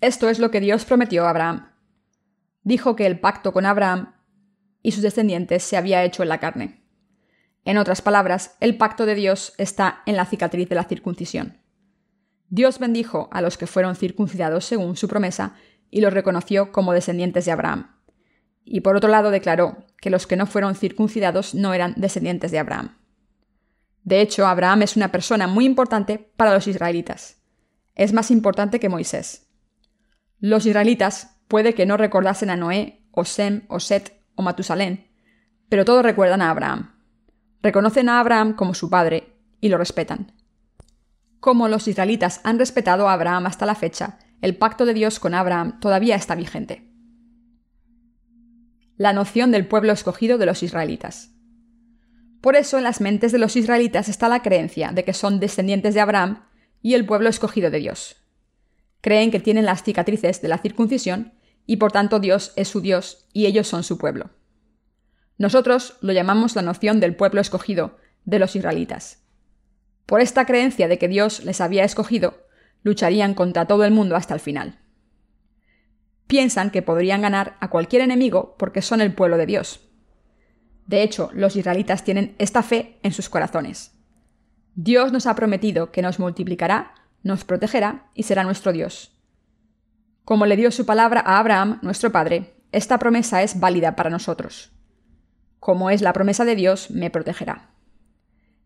Esto 0.00 0.28
es 0.28 0.38
lo 0.38 0.52
que 0.52 0.60
Dios 0.60 0.84
prometió 0.84 1.26
a 1.26 1.30
Abraham. 1.30 1.72
Dijo 2.62 2.94
que 2.94 3.06
el 3.06 3.18
pacto 3.18 3.52
con 3.52 3.66
Abraham 3.66 4.14
y 4.82 4.92
sus 4.92 5.02
descendientes 5.02 5.64
se 5.64 5.78
había 5.78 6.04
hecho 6.04 6.22
en 6.22 6.28
la 6.28 6.38
carne. 6.38 6.84
En 7.64 7.76
otras 7.76 8.02
palabras, 8.02 8.56
el 8.60 8.78
pacto 8.78 9.04
de 9.04 9.16
Dios 9.16 9.52
está 9.58 10.04
en 10.06 10.14
la 10.14 10.26
cicatriz 10.26 10.68
de 10.68 10.76
la 10.76 10.84
circuncisión. 10.84 11.59
Dios 12.50 12.80
bendijo 12.80 13.28
a 13.30 13.42
los 13.42 13.56
que 13.56 13.68
fueron 13.68 13.94
circuncidados 13.94 14.64
según 14.64 14.96
su 14.96 15.06
promesa 15.06 15.54
y 15.88 16.00
los 16.00 16.12
reconoció 16.12 16.72
como 16.72 16.92
descendientes 16.92 17.44
de 17.44 17.52
Abraham. 17.52 17.96
Y 18.64 18.80
por 18.80 18.96
otro 18.96 19.08
lado 19.08 19.30
declaró 19.30 19.86
que 20.00 20.10
los 20.10 20.26
que 20.26 20.36
no 20.36 20.46
fueron 20.46 20.74
circuncidados 20.74 21.54
no 21.54 21.72
eran 21.74 21.94
descendientes 21.96 22.50
de 22.50 22.58
Abraham. 22.58 22.98
De 24.02 24.20
hecho, 24.20 24.46
Abraham 24.46 24.82
es 24.82 24.96
una 24.96 25.12
persona 25.12 25.46
muy 25.46 25.64
importante 25.64 26.18
para 26.36 26.52
los 26.52 26.66
israelitas. 26.66 27.40
Es 27.94 28.12
más 28.12 28.30
importante 28.30 28.80
que 28.80 28.88
Moisés. 28.88 29.48
Los 30.40 30.66
israelitas 30.66 31.40
puede 31.46 31.74
que 31.74 31.86
no 31.86 31.96
recordasen 31.96 32.50
a 32.50 32.56
Noé, 32.56 33.06
o 33.12 33.24
Sem, 33.24 33.62
o 33.68 33.78
Set, 33.78 34.22
o 34.34 34.42
Matusalén, 34.42 35.08
pero 35.68 35.84
todos 35.84 36.02
recuerdan 36.02 36.42
a 36.42 36.50
Abraham. 36.50 36.96
Reconocen 37.62 38.08
a 38.08 38.18
Abraham 38.18 38.54
como 38.54 38.74
su 38.74 38.90
padre 38.90 39.36
y 39.60 39.68
lo 39.68 39.78
respetan. 39.78 40.39
Como 41.40 41.68
los 41.68 41.88
israelitas 41.88 42.40
han 42.44 42.58
respetado 42.58 43.08
a 43.08 43.14
Abraham 43.14 43.46
hasta 43.46 43.64
la 43.64 43.74
fecha, 43.74 44.18
el 44.42 44.56
pacto 44.56 44.84
de 44.84 44.94
Dios 44.94 45.18
con 45.18 45.34
Abraham 45.34 45.80
todavía 45.80 46.14
está 46.14 46.34
vigente. 46.34 46.86
La 48.96 49.14
noción 49.14 49.50
del 49.50 49.66
pueblo 49.66 49.92
escogido 49.92 50.36
de 50.36 50.44
los 50.44 50.62
israelitas. 50.62 51.30
Por 52.42 52.56
eso 52.56 52.76
en 52.76 52.84
las 52.84 53.00
mentes 53.00 53.32
de 53.32 53.38
los 53.38 53.56
israelitas 53.56 54.08
está 54.08 54.28
la 54.28 54.42
creencia 54.42 54.92
de 54.92 55.04
que 55.04 55.14
son 55.14 55.40
descendientes 55.40 55.94
de 55.94 56.00
Abraham 56.00 56.44
y 56.82 56.94
el 56.94 57.06
pueblo 57.06 57.30
escogido 57.30 57.70
de 57.70 57.78
Dios. 57.78 58.16
Creen 59.00 59.30
que 59.30 59.40
tienen 59.40 59.64
las 59.64 59.82
cicatrices 59.82 60.42
de 60.42 60.48
la 60.48 60.58
circuncisión 60.58 61.32
y 61.66 61.76
por 61.76 61.92
tanto 61.92 62.20
Dios 62.20 62.52
es 62.56 62.68
su 62.68 62.82
Dios 62.82 63.28
y 63.32 63.46
ellos 63.46 63.66
son 63.66 63.82
su 63.82 63.96
pueblo. 63.96 64.30
Nosotros 65.38 65.96
lo 66.02 66.12
llamamos 66.12 66.54
la 66.54 66.62
noción 66.62 67.00
del 67.00 67.16
pueblo 67.16 67.40
escogido 67.40 67.96
de 68.26 68.38
los 68.38 68.56
israelitas. 68.56 69.22
Por 70.10 70.20
esta 70.20 70.44
creencia 70.44 70.88
de 70.88 70.98
que 70.98 71.06
Dios 71.06 71.44
les 71.44 71.60
había 71.60 71.84
escogido, 71.84 72.34
lucharían 72.82 73.32
contra 73.32 73.66
todo 73.66 73.84
el 73.84 73.92
mundo 73.92 74.16
hasta 74.16 74.34
el 74.34 74.40
final. 74.40 74.80
Piensan 76.26 76.72
que 76.72 76.82
podrían 76.82 77.22
ganar 77.22 77.56
a 77.60 77.70
cualquier 77.70 78.02
enemigo 78.02 78.56
porque 78.58 78.82
son 78.82 79.00
el 79.00 79.14
pueblo 79.14 79.36
de 79.36 79.46
Dios. 79.46 79.88
De 80.86 81.04
hecho, 81.04 81.30
los 81.32 81.54
israelitas 81.54 82.02
tienen 82.02 82.34
esta 82.40 82.64
fe 82.64 82.98
en 83.04 83.12
sus 83.12 83.28
corazones. 83.28 83.92
Dios 84.74 85.12
nos 85.12 85.28
ha 85.28 85.36
prometido 85.36 85.92
que 85.92 86.02
nos 86.02 86.18
multiplicará, 86.18 86.92
nos 87.22 87.44
protegerá 87.44 88.10
y 88.12 88.24
será 88.24 88.42
nuestro 88.42 88.72
Dios. 88.72 89.16
Como 90.24 90.44
le 90.44 90.56
dio 90.56 90.72
su 90.72 90.86
palabra 90.86 91.22
a 91.24 91.38
Abraham, 91.38 91.78
nuestro 91.82 92.10
padre, 92.10 92.56
esta 92.72 92.98
promesa 92.98 93.44
es 93.44 93.60
válida 93.60 93.94
para 93.94 94.10
nosotros. 94.10 94.72
Como 95.60 95.88
es 95.88 96.02
la 96.02 96.12
promesa 96.12 96.44
de 96.44 96.56
Dios, 96.56 96.90
me 96.90 97.10
protegerá. 97.10 97.69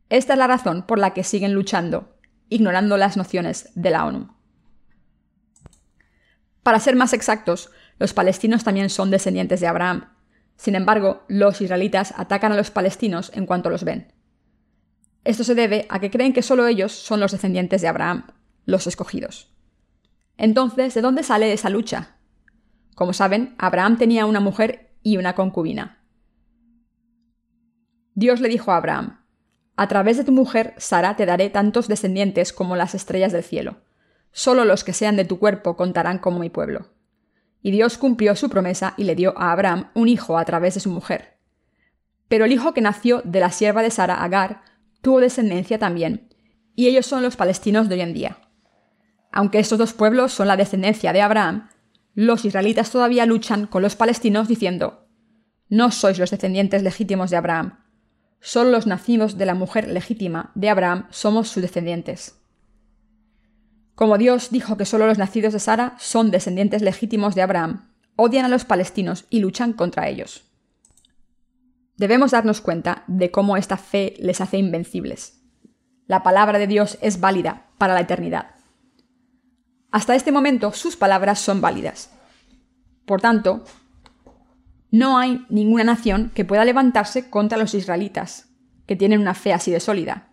Esta 0.08 0.34
es 0.34 0.38
la 0.38 0.46
razón 0.46 0.82
por 0.82 0.99
la 0.99 1.14
que 1.14 1.25
siguen 1.25 1.54
luchando, 1.54 2.16
ignorando 2.49 2.96
las 2.96 3.16
nociones 3.16 3.70
de 3.75 3.90
la 3.90 4.04
ONU. 4.04 4.34
Para 6.62 6.80
ser 6.80 6.96
más 6.96 7.12
exactos, 7.12 7.70
los 7.99 8.12
palestinos 8.14 8.64
también 8.64 8.90
son 8.90 9.11
descendientes 9.11 9.61
de 9.61 9.66
Abraham. 9.66 10.08
Sin 10.56 10.75
embargo, 10.75 11.25
los 11.28 11.61
israelitas 11.61 12.14
atacan 12.16 12.52
a 12.52 12.56
los 12.56 12.70
palestinos 12.70 13.30
en 13.34 13.46
cuanto 13.46 13.70
los 13.70 13.84
ven. 13.84 14.12
Esto 15.25 15.44
se 15.44 15.54
debe 15.54 15.87
a 15.88 16.00
que 16.00 16.11
creen 16.11 16.32
que 16.32 16.42
solo 16.42 16.66
ellos 16.66 16.92
son 16.92 17.20
los 17.20 17.32
descendientes 17.32 17.80
de 17.82 17.88
Abraham, 17.88 18.26
los 18.66 18.87
escogidos. 18.87 19.52
Entonces, 20.37 20.94
¿de 20.94 21.00
dónde 21.00 21.23
sale 21.23 21.52
esa 21.52 21.70
lucha? 21.70 22.16
Como 22.94 23.12
saben, 23.12 23.54
Abraham 23.58 23.96
tenía 23.96 24.26
una 24.26 24.40
mujer 24.40 24.94
y 25.02 25.16
una 25.16 25.34
concubina. 25.34 26.04
Dios 28.14 28.40
le 28.40 28.49
dijo 28.49 28.73
a 28.73 28.76
Abraham, 28.76 29.24
a 29.76 29.88
través 29.88 30.16
de 30.16 30.25
tu 30.25 30.33
mujer, 30.33 30.75
Sara, 30.76 31.16
te 31.16 31.26
daré 31.26 31.50
tantos 31.50 31.88
descendientes 31.88 32.52
como 32.52 32.76
las 32.76 32.95
estrellas 32.95 33.33
del 33.33 33.43
cielo. 33.43 33.78
Solo 34.31 34.64
los 34.64 34.85
que 34.85 34.93
sean 34.93 35.16
de 35.16 35.25
tu 35.25 35.38
cuerpo 35.38 35.76
contarán 35.76 36.19
como 36.19 36.38
mi 36.38 36.50
pueblo. 36.50 36.90
Y 37.62 37.71
Dios 37.71 37.99
cumplió 37.99 38.37
su 38.37 38.50
promesa 38.50 38.95
y 38.97 39.04
le 39.04 39.14
dio 39.14 39.37
a 39.37 39.52
Abraham 39.52 39.90
un 39.95 40.09
hijo 40.09 40.38
a 40.38 40.45
través 40.45 40.75
de 40.75 40.81
su 40.81 40.90
mujer. 40.90 41.38
Pero 42.28 42.45
el 42.45 42.52
hijo 42.52 42.75
que 42.75 42.81
nació 42.81 43.23
de 43.25 43.40
la 43.40 43.50
sierva 43.50 43.83
de 43.83 43.90
Sara, 43.90 44.23
Agar, 44.23 44.62
tuvo 45.00 45.21
descendencia 45.21 45.78
también, 45.78 46.28
y 46.75 46.88
ellos 46.88 47.07
son 47.07 47.23
los 47.23 47.37
palestinos 47.37 47.88
de 47.88 47.97
hoy 47.97 48.00
en 48.00 48.14
día. 48.14 48.38
Aunque 49.33 49.59
estos 49.59 49.78
dos 49.78 49.93
pueblos 49.93 50.33
son 50.33 50.49
la 50.49 50.57
descendencia 50.57 51.12
de 51.12 51.21
Abraham, 51.21 51.69
los 52.14 52.45
israelitas 52.45 52.90
todavía 52.90 53.26
luchan 53.26 53.66
con 53.66 53.83
los 53.83 53.97
palestinos 53.97 54.47
diciendo, 54.47 55.07
no 55.69 55.90
sois 55.90 56.19
los 56.19 56.31
descendientes 56.31 56.83
legítimos 56.83 57.31
de 57.31 57.37
Abraham, 57.37 57.84
Solo 58.47 58.71
los 58.71 58.87
nacidos 58.87 59.39
de 59.39 59.47
la 59.47 59.55
mujer 59.55 59.89
legítima 59.89 60.53
de 60.55 60.69
Abraham 60.69 61.07
somos 61.09 61.49
sus 61.49 61.63
descendientes. 61.63 62.39
Como 63.95 64.19
Dios 64.19 64.51
dijo 64.51 64.77
que 64.77 64.85
solo 64.85 65.07
los 65.07 65.17
nacidos 65.17 65.55
de 65.55 65.59
Sara 65.59 65.97
son 65.99 66.31
descendientes 66.31 66.83
legítimos 66.83 67.35
de 67.35 67.41
Abraham, 67.41 67.89
odian 68.17 68.45
a 68.45 68.51
los 68.51 68.67
palestinos 68.67 69.25
y 69.31 69.41
luchan 69.41 69.73
contra 69.73 70.11
ellos. 70.11 70.43
Debemos 71.97 72.33
darnos 72.33 72.61
cuenta 72.61 73.05
de 73.07 73.31
cómo 73.31 73.57
esta 73.57 73.79
fe 73.79 74.13
les 74.19 74.43
hace 74.43 74.59
invencibles. 74.59 75.41
La 76.07 76.23
palabra 76.23 76.59
de 76.59 76.67
Dios 76.67 76.99
es 77.01 77.21
válida 77.21 77.69
para 77.79 77.95
la 77.95 78.01
eternidad. 78.01 78.51
Hasta 79.91 80.17
este 80.17 80.33
momento 80.33 80.73
sus 80.73 80.97
palabras 80.97 81.39
son 81.39 81.63
válidas. 81.63 82.11
Por 83.07 83.23
tanto, 83.23 83.65
no 84.95 85.19
hay 85.19 85.45
ninguna 85.49 85.83
nación 85.83 86.31
que 86.37 86.45
pueda 86.45 86.65
levantarse 86.65 87.29
contra 87.29 87.59
los 87.59 87.75
israelitas, 87.75 88.55
que 88.87 88.95
tienen 88.95 89.21
una 89.21 89.35
fe 89.35 89.53
así 89.53 89.73
de 89.73 89.81
sólida. 89.81 90.33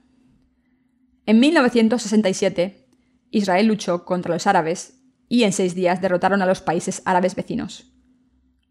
En 1.25 1.39
1967, 1.39 2.87
Israel 3.31 3.65
luchó 3.65 4.05
contra 4.05 4.31
los 4.31 4.45
árabes 4.45 5.01
y 5.27 5.45
en 5.45 5.51
seis 5.51 5.73
días 5.73 5.99
derrotaron 5.99 6.43
a 6.43 6.45
los 6.45 6.61
países 6.61 7.01
árabes 7.05 7.33
vecinos. 7.33 7.91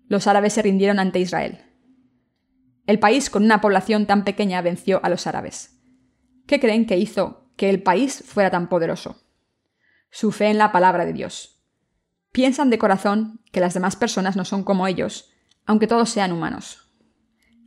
Los 0.07 0.29
árabes 0.29 0.53
se 0.53 0.63
rindieron 0.63 1.01
ante 1.01 1.19
Israel. 1.19 1.59
El 2.87 3.01
país 3.01 3.29
con 3.29 3.43
una 3.43 3.61
población 3.61 4.07
tan 4.07 4.23
pequeña 4.23 4.63
venció 4.63 5.01
a 5.03 5.09
los 5.09 5.27
árabes. 5.27 5.81
¿Qué 6.47 6.61
creen 6.61 6.87
que 6.87 6.99
hizo 6.99 7.51
que 7.57 7.69
el 7.69 7.83
país 7.83 8.23
fuera 8.25 8.53
tan 8.53 8.69
poderoso? 8.69 9.25
Su 10.13 10.31
fe 10.31 10.51
en 10.51 10.59
la 10.59 10.71
palabra 10.71 11.05
de 11.05 11.15
Dios. 11.15 11.65
Piensan 12.31 12.71
de 12.71 12.79
corazón 12.79 13.41
que 13.51 13.59
las 13.59 13.75
demás 13.75 13.97
personas 13.97 14.37
no 14.37 14.45
son 14.45 14.63
como 14.63 14.87
ellos 14.87 15.30
aunque 15.71 15.87
todos 15.87 16.11
sean 16.11 16.33
humanos. 16.33 16.91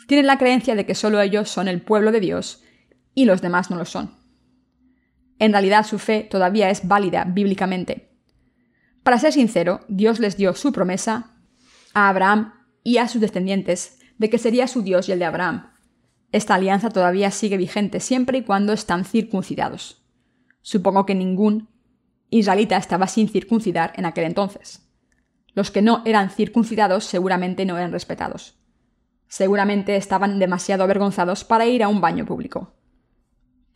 Tienen 0.09 0.27
la 0.27 0.37
creencia 0.37 0.75
de 0.75 0.85
que 0.85 0.93
solo 0.93 1.21
ellos 1.21 1.49
son 1.49 1.69
el 1.69 1.81
pueblo 1.81 2.11
de 2.11 2.19
Dios 2.19 2.61
y 3.15 3.23
los 3.23 3.41
demás 3.41 3.71
no 3.71 3.77
lo 3.77 3.85
son. 3.85 4.17
En 5.39 5.53
realidad 5.53 5.85
su 5.85 5.99
fe 5.99 6.27
todavía 6.29 6.69
es 6.69 6.85
válida 6.85 7.23
bíblicamente. 7.23 8.11
Para 9.03 9.19
ser 9.19 9.31
sincero, 9.31 9.85
Dios 9.87 10.19
les 10.19 10.35
dio 10.35 10.53
su 10.53 10.73
promesa 10.73 11.37
a 11.93 12.09
Abraham 12.09 12.51
y 12.83 12.97
a 12.97 13.07
sus 13.07 13.21
descendientes 13.21 13.99
de 14.17 14.29
que 14.29 14.37
sería 14.37 14.67
su 14.67 14.81
Dios 14.81 15.07
y 15.07 15.13
el 15.13 15.19
de 15.19 15.25
Abraham. 15.25 15.71
Esta 16.33 16.55
alianza 16.55 16.89
todavía 16.89 17.31
sigue 17.31 17.55
vigente 17.55 18.01
siempre 18.01 18.39
y 18.39 18.43
cuando 18.43 18.73
están 18.73 19.05
circuncidados. 19.05 20.03
Supongo 20.61 21.05
que 21.05 21.15
ningún 21.15 21.69
israelita 22.29 22.75
estaba 22.75 23.07
sin 23.07 23.29
circuncidar 23.29 23.93
en 23.95 24.05
aquel 24.05 24.25
entonces. 24.25 24.82
Los 25.55 25.69
que 25.69 25.81
no 25.81 26.01
eran 26.05 26.29
circuncidados 26.29 27.05
seguramente 27.05 27.65
no 27.65 27.77
eran 27.77 27.91
respetados. 27.91 28.55
Seguramente 29.27 29.95
estaban 29.95 30.39
demasiado 30.39 30.83
avergonzados 30.83 31.43
para 31.43 31.65
ir 31.65 31.83
a 31.83 31.87
un 31.87 32.01
baño 32.01 32.25
público. 32.25 32.73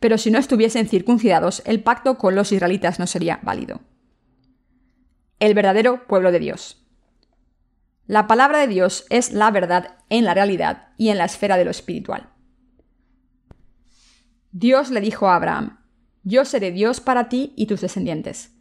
Pero 0.00 0.18
si 0.18 0.30
no 0.30 0.38
estuviesen 0.38 0.88
circuncidados, 0.88 1.62
el 1.66 1.82
pacto 1.82 2.18
con 2.18 2.34
los 2.34 2.52
israelitas 2.52 2.98
no 2.98 3.06
sería 3.06 3.40
válido. 3.42 3.80
El 5.40 5.54
verdadero 5.54 6.06
pueblo 6.06 6.32
de 6.32 6.40
Dios. 6.40 6.84
La 8.06 8.26
palabra 8.26 8.58
de 8.58 8.68
Dios 8.68 9.04
es 9.10 9.32
la 9.32 9.50
verdad 9.50 9.98
en 10.08 10.24
la 10.24 10.34
realidad 10.34 10.88
y 10.96 11.10
en 11.10 11.18
la 11.18 11.26
esfera 11.26 11.56
de 11.56 11.64
lo 11.64 11.70
espiritual. 11.70 12.30
Dios 14.50 14.90
le 14.90 15.00
dijo 15.00 15.28
a 15.28 15.36
Abraham, 15.36 15.80
Yo 16.22 16.44
seré 16.44 16.72
Dios 16.72 17.00
para 17.00 17.28
ti 17.28 17.52
y 17.56 17.66
tus 17.66 17.80
descendientes. 17.80 18.56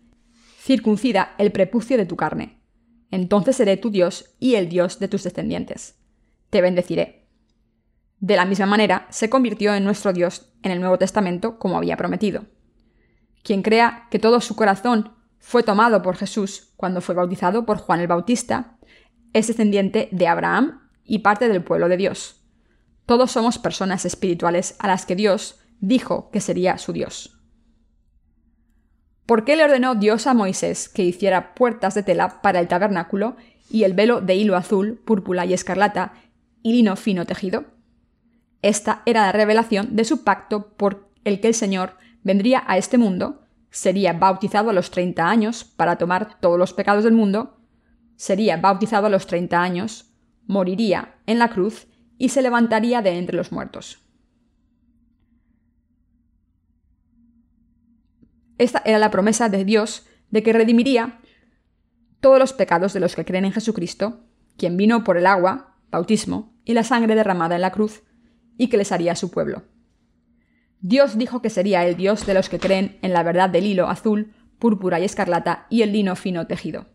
Circuncida 0.60 1.34
el 1.38 1.52
prepucio 1.52 1.98
de 1.98 2.06
tu 2.06 2.16
carne 2.16 2.57
entonces 3.12 3.56
seré 3.56 3.78
tu 3.78 3.90
Dios 3.90 4.36
y 4.40 4.56
el 4.56 4.70
Dios 4.70 5.00
de 5.00 5.08
tus 5.08 5.24
descendientes. 5.24 5.96
te 6.50 6.62
bendeciré. 6.62 7.28
De 8.20 8.36
la 8.36 8.46
misma 8.46 8.66
manera, 8.66 9.06
se 9.10 9.30
convirtió 9.30 9.74
en 9.76 9.84
nuestro 9.84 10.14
Dios 10.14 10.54
en 10.64 10.72
el 10.72 10.80
Nuevo 10.80 10.98
Testamento 10.98 11.60
como 11.60 11.78
había 11.78 11.98
prometido. 11.98 12.46
Quien 13.44 13.62
crea 13.62 14.08
que 14.10 14.18
todo 14.18 14.42
su 14.42 14.56
corazón 14.56 15.14
fue 15.40 15.64
tomado 15.64 16.02
por 16.02 16.16
Jesús 16.16 16.74
cuando 16.78 17.02
fue 17.02 17.16
bautizado 17.16 17.66
por 17.66 17.78
Juan 17.78 18.00
el 18.00 18.08
Bautista, 18.08 18.78
es 19.34 19.48
descendiente 19.48 20.10
de 20.12 20.28
Abraham 20.28 20.90
y 21.04 21.20
parte 21.20 21.48
del 21.48 21.64
pueblo 21.64 21.90
de 21.90 21.98
Dios. 21.98 22.42
Todos 23.06 23.32
somos 23.32 23.60
personas 23.60 24.06
espirituales 24.06 24.76
a 24.80 24.88
las 24.88 25.06
que 25.06 25.16
Dios 25.16 25.60
dijo 25.80 26.30
que 26.32 26.42
sería 26.42 26.78
su 26.78 26.92
Dios. 26.92 27.37
¿Por 29.28 29.44
qué 29.44 29.58
le 29.58 29.66
ordenó 29.66 29.94
Dios 29.94 30.26
a 30.26 30.34
Moisés 30.34 30.88
que 30.88 31.04
hiciera 31.04 31.54
puertas 31.54 31.94
de 31.94 32.02
tela 32.02 32.42
para 32.42 32.62
el 32.62 32.70
tabernáculo 32.70 33.36
y 33.70 33.84
el 33.84 33.92
velo 33.92 34.22
de 34.22 34.36
hilo 34.36 34.56
azul, 34.56 35.02
púrpura 35.04 35.46
y 35.46 35.52
escarlata 35.52 36.14
y 36.64 36.72
lino 36.72 36.96
fino 36.96 37.26
tejido? 37.26 37.66
Esta 38.62 39.02
era 39.06 39.26
la 39.26 39.34
revelación 39.34 39.98
de 39.98 40.06
su 40.06 40.24
pacto 40.24 40.70
por 40.78 41.10
el 41.26 41.42
que 41.42 41.50
el 41.50 41.56
Señor 41.56 41.98
vendría 42.24 42.64
a 42.68 42.78
este 42.78 42.98
mundo, 42.98 43.42
sería 43.70 44.14
bautizado 44.14 44.70
a 44.70 44.74
los 44.74 44.92
30 44.92 45.28
años 45.28 45.66
para 45.66 45.98
tomar 45.98 46.40
todos 46.40 46.58
los 46.58 46.72
pecados 46.72 47.04
del 47.04 47.14
mundo, 47.14 47.58
sería 48.16 48.56
bautizado 48.56 49.08
a 49.08 49.10
los 49.10 49.28
30 49.28 49.62
años, 49.62 50.10
moriría 50.46 51.16
en 51.26 51.40
la 51.40 51.50
cruz 51.50 51.88
y 52.18 52.30
se 52.30 52.42
levantaría 52.42 53.02
de 53.02 53.18
entre 53.18 53.36
los 53.36 53.52
muertos. 53.52 54.07
Esta 58.58 58.82
era 58.86 59.00
la 59.00 59.12
promesa 59.12 59.50
de 59.50 59.66
Dios 59.66 60.06
de 60.30 60.44
que 60.44 60.54
redimiría 60.54 61.20
todos 62.20 62.40
los 62.40 62.54
pecados 62.54 62.94
de 62.94 63.00
los 63.00 63.16
que 63.16 63.26
creen 63.26 63.46
en 63.46 63.54
Jesucristo, 63.54 64.24
quien 64.58 64.78
vino 64.78 65.04
por 65.04 65.18
el 65.18 65.28
agua, 65.28 65.78
bautismo, 65.92 66.54
y 66.66 66.74
la 66.74 66.84
sangre 66.84 67.16
derramada 67.16 67.56
en 67.56 67.62
la 67.62 67.72
cruz, 67.72 68.04
y 68.58 68.68
que 68.68 68.78
les 68.78 68.92
haría 68.92 69.16
su 69.16 69.32
pueblo. 69.32 69.64
Dios 70.80 71.18
dijo 71.18 71.42
que 71.42 71.50
sería 71.50 71.86
el 71.86 71.96
Dios 71.96 72.26
de 72.26 72.34
los 72.34 72.50
que 72.50 72.60
creen 72.60 72.98
en 73.02 73.14
la 73.14 73.24
verdad 73.24 73.50
del 73.50 73.66
hilo 73.66 73.88
azul, 73.88 74.34
púrpura 74.60 75.00
y 75.00 75.06
escarlata 75.06 75.68
y 75.70 75.82
el 75.82 75.94
lino 75.94 76.16
fino 76.16 76.48
tejido. 76.48 76.88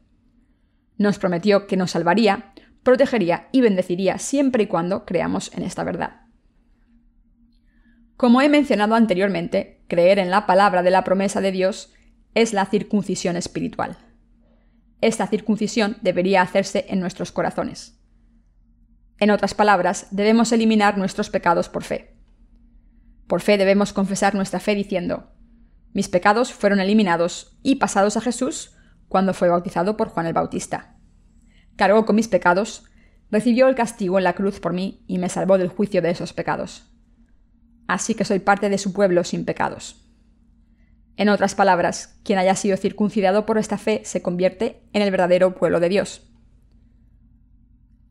Nos 0.99 1.19
prometió 1.19 1.66
que 1.66 1.76
nos 1.76 1.92
salvaría, 1.92 2.52
protegería 2.83 3.49
y 3.52 3.61
bendeciría 3.61 4.19
siempre 4.19 4.64
y 4.64 4.66
cuando 4.66 5.04
creamos 5.04 5.52
en 5.54 5.62
esta 5.62 5.85
verdad. 5.85 6.23
Como 8.16 8.40
he 8.40 8.49
mencionado 8.49 8.95
anteriormente, 8.95 9.82
creer 9.93 10.19
en 10.19 10.31
la 10.31 10.47
palabra 10.47 10.83
de 10.83 10.91
la 10.91 11.05
promesa 11.05 11.43
de 11.43 11.53
Dios 11.53 11.93
es 12.35 12.55
la 12.55 12.65
circuncisión 12.65 13.37
espiritual. 13.37 13.99
Esta 15.03 15.27
circuncisión 15.27 15.99
debería 16.01 16.41
hacerse 16.41 16.87
en 16.89 16.99
nuestros 16.99 17.31
corazones. 17.31 18.01
En 19.19 19.31
otras 19.31 19.53
palabras, 19.53 20.07
debemos 20.11 20.51
eliminar 20.51 20.97
nuestros 20.97 21.29
pecados 21.29 21.69
por 21.69 21.85
fe. 21.85 22.17
Por 23.27 23.43
fe 23.43 23.59
debemos 23.59 23.93
confesar 23.93 24.35
nuestra 24.35 24.61
fe 24.61 24.75
diciendo, 24.75 25.31
mis 25.93 26.09
pecados 26.09 26.55
fueron 26.55 26.81
eliminados 26.81 27.59
y 27.63 27.75
pasados 27.75 28.17
a 28.17 28.23
Jesús 28.23 28.75
cuando 29.09 29.35
fue 29.35 29.51
bautizado 29.51 29.99
por 29.99 30.09
Juan 30.09 30.25
el 30.25 30.33
Bautista. 30.33 30.97
Cargó 31.77 32.07
con 32.07 32.17
mis 32.17 32.29
pecados, 32.29 32.85
recibió 33.31 33.69
el 33.69 33.75
castigo 33.75 34.17
en 34.17 34.25
la 34.25 34.33
cruz 34.33 34.59
por 34.59 34.73
mí 34.73 35.05
y 35.07 35.19
me 35.19 35.29
salvó 35.29 35.59
del 35.59 35.69
juicio 35.69 36.01
de 36.01 36.13
esos 36.13 36.33
pecados 36.33 36.92
así 37.86 38.14
que 38.14 38.25
soy 38.25 38.38
parte 38.38 38.68
de 38.68 38.78
su 38.78 38.92
pueblo 38.92 39.25
sin 39.25 39.45
pecados. 39.45 40.02
En 41.16 41.28
otras 41.28 41.54
palabras, 41.54 42.18
quien 42.25 42.38
haya 42.38 42.54
sido 42.54 42.76
circuncidado 42.76 43.45
por 43.45 43.58
esta 43.58 43.78
fe 43.78 44.02
se 44.04 44.23
convierte 44.23 44.82
en 44.92 45.02
el 45.02 45.10
verdadero 45.10 45.54
pueblo 45.54 45.78
de 45.78 45.88
Dios. 45.88 46.23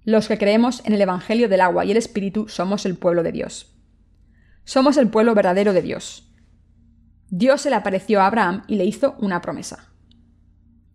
Los 0.04 0.28
que 0.28 0.38
creemos 0.38 0.84
en 0.86 0.94
el 0.94 1.02
Evangelio 1.02 1.50
del 1.50 1.62
agua 1.62 1.86
y 1.86 1.92
el 1.92 1.98
Espíritu 1.98 2.48
somos 2.48 2.86
el 2.86 2.96
pueblo 2.96 3.24
de 3.24 3.32
Dios. 3.32 3.76
Somos 4.64 4.98
el 4.98 5.10
pueblo 5.10 5.34
verdadero 5.34 5.74
de 5.74 5.82
Dios. 5.82 6.32
Dios 7.30 7.62
se 7.62 7.70
le 7.70 7.76
apareció 7.76 8.22
a 8.22 8.28
Abraham 8.28 8.64
y 8.68 8.76
le 8.76 8.86
hizo 8.86 9.16
una 9.20 9.42
promesa. 9.42 9.90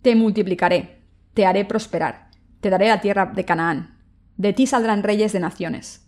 Te 0.02 0.14
multiplicaré, 0.14 1.02
te 1.34 1.46
haré 1.46 1.64
prosperar, 1.64 2.30
te 2.60 2.70
daré 2.70 2.88
la 2.88 3.00
tierra 3.00 3.26
de 3.26 3.44
Canaán, 3.44 3.98
de 4.36 4.52
ti 4.52 4.66
saldrán 4.66 5.02
reyes 5.02 5.32
de 5.32 5.40
naciones 5.40 6.05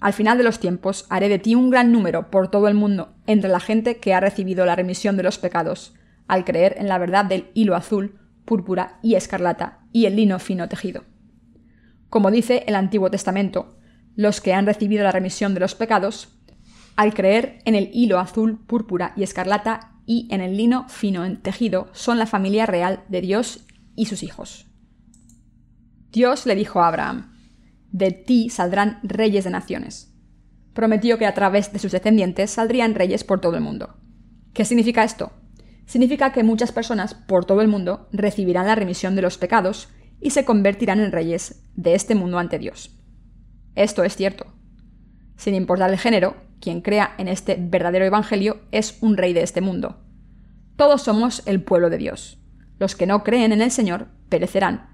al 0.00 0.14
final 0.14 0.38
de 0.38 0.44
los 0.44 0.58
tiempos 0.58 1.06
haré 1.10 1.28
de 1.28 1.38
ti 1.38 1.54
un 1.54 1.70
gran 1.70 1.92
número 1.92 2.30
por 2.30 2.48
todo 2.48 2.68
el 2.68 2.74
mundo 2.74 3.14
entre 3.26 3.50
la 3.50 3.60
gente 3.60 3.98
que 3.98 4.14
ha 4.14 4.20
recibido 4.20 4.64
la 4.64 4.74
remisión 4.74 5.16
de 5.16 5.22
los 5.22 5.38
pecados, 5.38 5.94
al 6.26 6.44
creer 6.44 6.76
en 6.78 6.88
la 6.88 6.98
verdad 6.98 7.24
del 7.26 7.50
hilo 7.54 7.76
azul, 7.76 8.18
púrpura 8.46 8.98
y 9.02 9.14
escarlata 9.14 9.80
y 9.92 10.06
el 10.06 10.16
lino 10.16 10.38
fino 10.38 10.68
tejido. 10.68 11.04
Como 12.08 12.30
dice 12.30 12.64
el 12.66 12.74
Antiguo 12.74 13.10
Testamento, 13.10 13.76
los 14.16 14.40
que 14.40 14.54
han 14.54 14.66
recibido 14.66 15.04
la 15.04 15.12
remisión 15.12 15.54
de 15.54 15.60
los 15.60 15.74
pecados, 15.74 16.28
al 16.96 17.14
creer 17.14 17.58
en 17.64 17.74
el 17.74 17.90
hilo 17.92 18.18
azul, 18.18 18.58
púrpura 18.66 19.12
y 19.16 19.22
escarlata 19.22 19.92
y 20.06 20.28
en 20.30 20.40
el 20.40 20.56
lino 20.56 20.88
fino 20.88 21.38
tejido, 21.38 21.88
son 21.92 22.18
la 22.18 22.26
familia 22.26 22.66
real 22.66 23.04
de 23.08 23.20
Dios 23.20 23.66
y 23.94 24.06
sus 24.06 24.22
hijos. 24.22 24.66
Dios 26.10 26.46
le 26.46 26.56
dijo 26.56 26.80
a 26.80 26.88
Abraham, 26.88 27.32
de 27.92 28.12
ti 28.12 28.50
saldrán 28.50 29.00
reyes 29.02 29.44
de 29.44 29.50
naciones. 29.50 30.14
Prometió 30.74 31.18
que 31.18 31.26
a 31.26 31.34
través 31.34 31.72
de 31.72 31.78
sus 31.78 31.92
descendientes 31.92 32.50
saldrían 32.50 32.94
reyes 32.94 33.24
por 33.24 33.40
todo 33.40 33.56
el 33.56 33.62
mundo. 33.62 33.96
¿Qué 34.52 34.64
significa 34.64 35.04
esto? 35.04 35.32
Significa 35.86 36.32
que 36.32 36.44
muchas 36.44 36.72
personas 36.72 37.14
por 37.14 37.44
todo 37.44 37.60
el 37.60 37.68
mundo 37.68 38.08
recibirán 38.12 38.66
la 38.66 38.76
remisión 38.76 39.16
de 39.16 39.22
los 39.22 39.38
pecados 39.38 39.88
y 40.20 40.30
se 40.30 40.44
convertirán 40.44 41.00
en 41.00 41.12
reyes 41.12 41.68
de 41.74 41.94
este 41.94 42.14
mundo 42.14 42.38
ante 42.38 42.58
Dios. 42.58 42.96
Esto 43.74 44.04
es 44.04 44.16
cierto. 44.16 44.46
Sin 45.36 45.54
importar 45.54 45.90
el 45.90 45.98
género, 45.98 46.36
quien 46.60 46.82
crea 46.82 47.14
en 47.18 47.26
este 47.26 47.56
verdadero 47.58 48.04
Evangelio 48.04 48.60
es 48.70 48.98
un 49.00 49.16
rey 49.16 49.32
de 49.32 49.42
este 49.42 49.60
mundo. 49.60 50.04
Todos 50.76 51.02
somos 51.02 51.42
el 51.46 51.62
pueblo 51.62 51.90
de 51.90 51.98
Dios. 51.98 52.38
Los 52.78 52.94
que 52.94 53.06
no 53.06 53.24
creen 53.24 53.52
en 53.52 53.62
el 53.62 53.70
Señor 53.70 54.08
perecerán, 54.28 54.89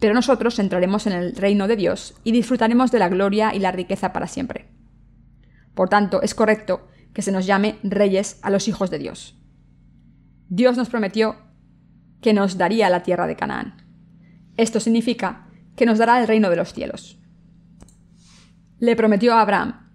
pero 0.00 0.14
nosotros 0.14 0.58
entraremos 0.58 1.06
en 1.06 1.12
el 1.12 1.34
reino 1.34 1.66
de 1.66 1.76
Dios 1.76 2.14
y 2.24 2.32
disfrutaremos 2.32 2.90
de 2.90 2.98
la 2.98 3.08
gloria 3.08 3.54
y 3.54 3.58
la 3.58 3.72
riqueza 3.72 4.12
para 4.12 4.26
siempre. 4.26 4.68
Por 5.74 5.88
tanto, 5.88 6.22
es 6.22 6.34
correcto 6.34 6.88
que 7.12 7.22
se 7.22 7.32
nos 7.32 7.46
llame 7.46 7.78
reyes 7.82 8.38
a 8.42 8.50
los 8.50 8.68
hijos 8.68 8.90
de 8.90 8.98
Dios. 8.98 9.36
Dios 10.48 10.76
nos 10.76 10.88
prometió 10.88 11.36
que 12.20 12.32
nos 12.32 12.58
daría 12.58 12.90
la 12.90 13.02
tierra 13.02 13.26
de 13.26 13.36
Canaán. 13.36 13.86
Esto 14.56 14.80
significa 14.80 15.48
que 15.76 15.86
nos 15.86 15.98
dará 15.98 16.20
el 16.20 16.26
reino 16.26 16.50
de 16.50 16.56
los 16.56 16.72
cielos. 16.72 17.18
Le 18.78 18.96
prometió 18.96 19.34
a 19.34 19.40
Abraham, 19.40 19.88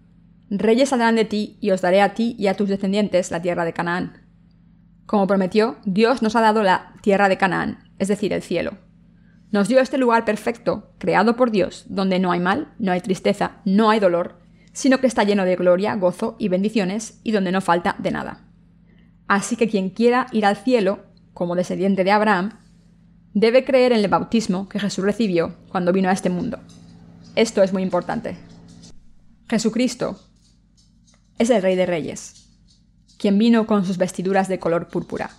Reyes 0.49 0.89
saldrán 0.89 1.15
de 1.15 1.25
ti 1.25 1.57
y 1.61 1.71
os 1.71 1.81
daré 1.81 2.01
a 2.01 2.13
ti 2.13 2.35
y 2.37 2.45
a 2.47 2.55
tus 2.55 2.69
descendientes 2.69 3.31
la 3.31 3.41
tierra 3.41 3.65
de 3.65 3.73
Canaán. 3.73 4.21
Como 5.07 5.25
prometió, 5.25 5.77
Dios 5.83 6.21
nos 6.21 6.35
ha 6.35 6.41
dado 6.41 6.61
la 6.61 6.93
tierra 7.01 7.27
de 7.27 7.37
Canaán, 7.37 7.89
es 7.97 8.07
decir, 8.07 8.33
el 8.33 8.43
cielo. 8.43 8.77
Nos 9.53 9.67
dio 9.67 9.79
este 9.79 9.99
lugar 9.99 10.25
perfecto, 10.25 10.89
creado 10.97 11.35
por 11.35 11.51
Dios, 11.51 11.85
donde 11.87 12.17
no 12.17 12.31
hay 12.31 12.39
mal, 12.39 12.73
no 12.79 12.91
hay 12.91 13.01
tristeza, 13.01 13.61
no 13.65 13.91
hay 13.91 13.99
dolor, 13.99 14.39
sino 14.71 14.99
que 14.99 15.05
está 15.05 15.23
lleno 15.23 15.45
de 15.45 15.55
gloria, 15.55 15.93
gozo 15.93 16.35
y 16.39 16.47
bendiciones, 16.47 17.19
y 17.21 17.33
donde 17.33 17.51
no 17.51 17.61
falta 17.61 17.95
de 17.99 18.09
nada. 18.09 18.47
Así 19.27 19.55
que 19.55 19.69
quien 19.69 19.91
quiera 19.91 20.25
ir 20.31 20.47
al 20.47 20.57
cielo, 20.57 21.05
como 21.35 21.53
descendiente 21.53 22.03
de 22.03 22.09
Abraham, 22.09 22.57
debe 23.35 23.63
creer 23.63 23.91
en 23.91 23.99
el 23.99 24.07
bautismo 24.07 24.67
que 24.67 24.79
Jesús 24.79 25.05
recibió 25.05 25.53
cuando 25.69 25.93
vino 25.93 26.09
a 26.09 26.13
este 26.13 26.31
mundo. 26.31 26.57
Esto 27.35 27.61
es 27.61 27.73
muy 27.73 27.83
importante. 27.83 28.35
Jesucristo 29.47 30.19
es 31.37 31.51
el 31.51 31.61
Rey 31.61 31.75
de 31.75 31.85
Reyes, 31.85 32.47
quien 33.19 33.37
vino 33.37 33.67
con 33.67 33.85
sus 33.85 33.99
vestiduras 33.99 34.47
de 34.47 34.57
color 34.57 34.87
púrpura. 34.87 35.29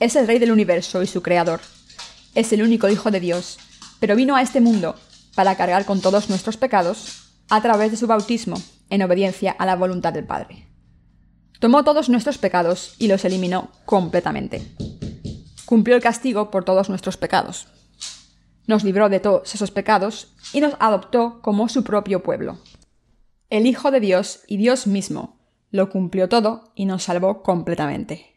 Es 0.00 0.16
el 0.16 0.26
Rey 0.26 0.40
del 0.40 0.50
universo 0.50 1.04
y 1.04 1.06
su 1.06 1.22
Creador, 1.22 1.60
es 2.36 2.52
el 2.52 2.62
único 2.62 2.88
Hijo 2.88 3.10
de 3.10 3.18
Dios, 3.18 3.58
pero 3.98 4.14
vino 4.14 4.36
a 4.36 4.42
este 4.42 4.60
mundo 4.60 4.94
para 5.34 5.56
cargar 5.56 5.84
con 5.84 6.00
todos 6.00 6.28
nuestros 6.28 6.56
pecados 6.56 7.32
a 7.48 7.60
través 7.62 7.90
de 7.90 7.96
su 7.96 8.06
bautismo, 8.06 8.56
en 8.90 9.02
obediencia 9.02 9.52
a 9.58 9.66
la 9.66 9.74
voluntad 9.74 10.12
del 10.12 10.26
Padre. 10.26 10.68
Tomó 11.58 11.82
todos 11.82 12.08
nuestros 12.08 12.38
pecados 12.38 12.94
y 12.98 13.08
los 13.08 13.24
eliminó 13.24 13.70
completamente. 13.86 14.62
Cumplió 15.64 15.96
el 15.96 16.02
castigo 16.02 16.50
por 16.50 16.64
todos 16.64 16.88
nuestros 16.88 17.16
pecados. 17.16 17.68
Nos 18.66 18.84
libró 18.84 19.08
de 19.08 19.20
todos 19.20 19.54
esos 19.54 19.70
pecados 19.70 20.34
y 20.52 20.60
nos 20.60 20.74
adoptó 20.78 21.40
como 21.40 21.68
su 21.68 21.84
propio 21.84 22.22
pueblo. 22.22 22.58
El 23.48 23.66
Hijo 23.66 23.90
de 23.90 24.00
Dios 24.00 24.40
y 24.46 24.58
Dios 24.58 24.86
mismo 24.86 25.40
lo 25.70 25.88
cumplió 25.88 26.28
todo 26.28 26.72
y 26.74 26.84
nos 26.84 27.04
salvó 27.04 27.42
completamente. 27.42 28.36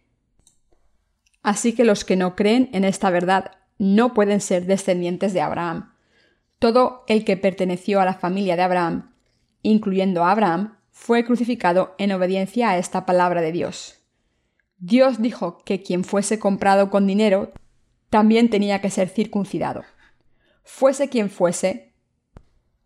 Así 1.42 1.74
que 1.74 1.84
los 1.84 2.06
que 2.06 2.16
no 2.16 2.36
creen 2.36 2.70
en 2.74 2.86
esta 2.86 3.10
verdad 3.10 3.59
no 3.80 4.13
pueden 4.13 4.42
ser 4.42 4.65
descendientes 4.65 5.34
de 5.34 5.42
Abraham. 5.42 5.94
Todo 6.60 7.04
el 7.08 7.26
que 7.26 7.38
perteneció 7.38 8.02
a 8.02 8.06
la 8.06 8.13
familia 8.13 8.56
de 8.56 8.62
Abraham, 8.62 9.15
incluyendo 9.63 10.24
a 10.24 10.32
Abraham, 10.32 10.78
fue 10.92 11.26
crucificado 11.26 11.96
en 11.98 12.12
obediencia 12.12 12.70
a 12.70 12.78
esta 12.78 13.06
palabra 13.06 13.42
de 13.42 13.54
Dios. 13.54 14.02
Dios 14.78 15.22
dijo 15.22 15.58
que 15.63 15.82
quien 15.82 16.04
fuese 16.04 16.39
comprado 16.39 16.89
con 16.89 17.08
dinero 17.08 17.52
también 18.10 18.50
tenía 18.50 18.82
que 18.82 18.89
ser 18.89 19.08
circuncidado. 19.08 19.84
Fuese 20.63 21.10
quien 21.10 21.30
fuese, 21.30 21.94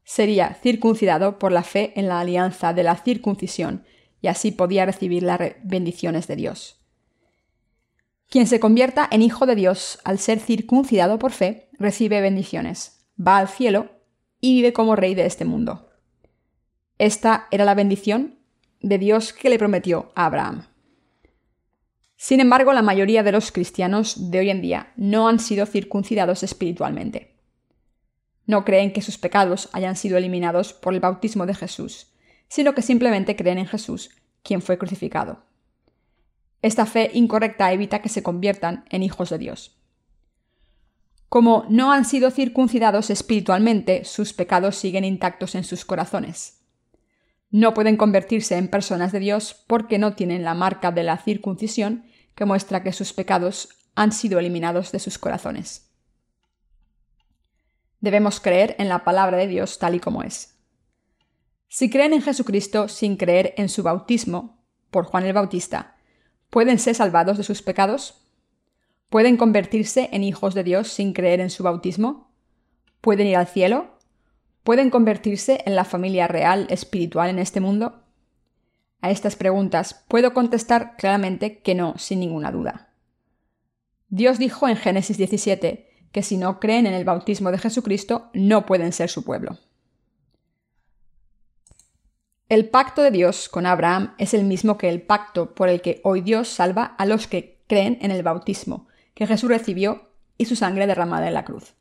sería 0.04 0.54
circuncidado 0.54 1.40
por 1.40 1.52
la 1.52 1.64
fe 1.64 1.94
en 1.96 2.08
la 2.08 2.20
alianza 2.20 2.74
de 2.74 2.84
la 2.84 2.96
circuncisión 2.98 3.84
y 4.22 4.28
así 4.28 4.52
podía 4.52 4.86
recibir 4.86 5.24
las 5.24 5.40
bendiciones 5.64 6.28
de 6.28 6.36
Dios. 6.36 6.83
Quien 8.34 8.48
se 8.48 8.60
convierta 8.60 9.08
en 9.12 9.22
hijo 9.22 9.46
de 9.46 9.54
Dios 9.54 10.00
al 10.04 10.18
ser 10.18 10.40
circuncidado 10.40 11.20
por 11.20 11.32
fe, 11.34 11.70
recibe 11.74 12.20
bendiciones, 12.20 13.06
va 13.16 13.38
al 13.38 13.48
cielo 13.48 13.92
y 14.42 14.56
vive 14.56 14.74
como 14.74 14.96
rey 14.96 15.14
de 15.14 15.28
este 15.28 15.46
mundo. 15.46 15.92
Esta 16.98 17.48
era 17.52 17.64
la 17.64 17.76
bendición 17.76 18.40
de 18.82 18.98
Dios 18.98 19.34
que 19.34 19.52
le 19.52 19.60
prometió 19.60 20.12
a 20.16 20.26
Abraham. 20.26 20.66
Sin 22.16 22.40
embargo, 22.40 22.74
la 22.74 22.82
mayoría 22.82 23.22
de 23.22 23.34
los 23.34 23.52
cristianos 23.52 24.32
de 24.32 24.40
hoy 24.40 24.50
en 24.50 24.64
día 24.64 24.94
no 24.96 25.28
han 25.28 25.38
sido 25.38 25.68
circuncidados 25.68 26.42
espiritualmente. 26.42 27.38
No 28.48 28.66
creen 28.66 28.94
que 28.94 29.04
sus 29.04 29.20
pecados 29.20 29.70
hayan 29.74 29.96
sido 29.96 30.18
eliminados 30.18 30.74
por 30.74 30.96
el 30.96 31.02
bautismo 31.02 31.46
de 31.46 31.54
Jesús, 31.54 32.16
sino 32.48 32.74
que 32.74 32.82
simplemente 32.82 33.36
creen 33.36 33.60
en 33.60 33.68
Jesús, 33.68 34.10
quien 34.42 34.64
fue 34.64 34.80
crucificado. 34.80 35.53
Esta 36.64 36.86
fe 36.86 37.12
incorrecta 37.14 37.74
evita 37.74 38.02
que 38.02 38.08
se 38.08 38.24
conviertan 38.24 38.86
en 38.90 39.04
hijos 39.04 39.30
de 39.30 39.38
Dios. 39.38 39.78
Como 41.28 41.66
no 41.68 41.92
han 41.92 42.06
sido 42.06 42.32
circuncidados 42.32 43.10
espiritualmente, 43.10 44.06
sus 44.06 44.32
pecados 44.32 44.78
siguen 44.78 45.04
intactos 45.04 45.56
en 45.56 45.66
sus 45.66 45.84
corazones. 45.84 46.62
No 47.52 47.74
pueden 47.74 47.98
convertirse 47.98 48.56
en 48.56 48.70
personas 48.70 49.12
de 49.12 49.20
Dios 49.20 49.66
porque 49.68 50.00
no 50.00 50.14
tienen 50.14 50.44
la 50.44 50.54
marca 50.54 50.92
de 50.92 51.04
la 51.04 51.18
circuncisión 51.18 52.06
que 52.34 52.46
muestra 52.46 52.82
que 52.82 52.94
sus 52.94 53.12
pecados 53.12 53.70
han 53.94 54.14
sido 54.14 54.40
eliminados 54.40 54.94
de 54.94 55.00
sus 55.00 55.18
corazones. 55.18 55.92
Debemos 58.00 58.40
creer 58.40 58.78
en 58.80 58.88
la 58.88 59.04
palabra 59.04 59.36
de 59.36 59.48
Dios 59.48 59.80
tal 59.80 59.96
y 59.96 60.00
como 60.00 60.24
es. 60.24 60.58
Si 61.68 61.90
creen 61.90 62.14
en 62.14 62.22
Jesucristo 62.22 62.88
sin 62.88 63.18
creer 63.18 63.54
en 63.58 63.68
su 63.68 63.84
bautismo, 63.84 64.64
por 64.92 65.06
Juan 65.06 65.26
el 65.26 65.34
Bautista, 65.34 65.93
¿pueden 66.54 66.78
ser 66.78 66.94
salvados 66.94 67.38
de 67.38 67.44
sus 67.44 67.64
pecados? 67.64 68.22
¿Pueden 69.10 69.38
convertirse 69.38 70.10
en 70.12 70.24
hijos 70.24 70.54
de 70.54 70.64
Dios 70.64 70.88
sin 70.88 71.12
creer 71.12 71.40
en 71.40 71.50
su 71.50 71.64
bautismo? 71.64 72.32
¿Pueden 73.02 73.26
ir 73.26 73.38
al 73.38 73.48
cielo? 73.48 73.98
¿Pueden 74.62 74.92
convertirse 74.92 75.64
en 75.66 75.76
la 75.76 75.84
familia 75.84 76.28
real 76.28 76.68
espiritual 76.70 77.32
en 77.32 77.40
este 77.40 77.60
mundo? 77.60 78.04
A 79.02 79.10
estas 79.10 79.36
preguntas 79.36 80.06
puedo 80.08 80.36
contestar 80.36 80.96
claramente 80.96 81.58
que 81.64 81.74
no, 81.74 81.96
sin 81.98 82.20
ninguna 82.20 82.52
duda. 82.52 82.94
Dios 84.10 84.38
dijo 84.38 84.70
en 84.70 84.76
Génesis 84.76 85.18
17 85.18 85.90
que 86.12 86.22
si 86.22 86.38
no 86.38 86.60
creen 86.60 86.86
en 86.86 86.94
el 86.94 87.04
bautismo 87.04 87.50
de 87.50 87.58
Jesucristo 87.58 88.30
no 88.36 88.68
pueden 88.68 88.94
ser 88.94 89.10
su 89.10 89.24
pueblo. 89.24 89.58
El 92.50 92.70
pacto 92.70 93.02
de 93.02 93.12
Dios 93.12 93.50
con 93.50 93.66
Abraham 93.66 94.14
es 94.18 94.34
el 94.34 94.44
mismo 94.44 94.78
que 94.78 94.90
el 94.90 95.02
pacto 95.02 95.56
por 95.56 95.70
el 95.70 95.82
que 95.82 96.02
hoy 96.04 96.22
Dios 96.22 96.50
salva 96.50 96.96
a 96.98 97.06
los 97.06 97.28
que 97.28 97.64
creen 97.68 97.98
en 98.02 98.12
el 98.12 98.24
bautismo 98.24 98.88
que 99.14 99.28
Jesús 99.28 99.50
recibió 99.50 100.10
y 100.38 100.46
su 100.46 100.56
sangre 100.56 100.88
derramada 100.88 101.28
en 101.28 101.34
la 101.34 101.46
cruz. 101.46 101.76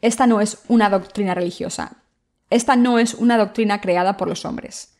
Esta 0.00 0.26
no 0.26 0.40
es 0.40 0.62
una 0.68 0.90
doctrina 0.90 1.34
religiosa. 1.34 2.02
Esta 2.50 2.76
no 2.76 2.98
es 2.98 3.14
una 3.14 3.38
doctrina 3.38 3.80
creada 3.80 4.16
por 4.16 4.28
los 4.28 4.44
hombres. 4.44 4.96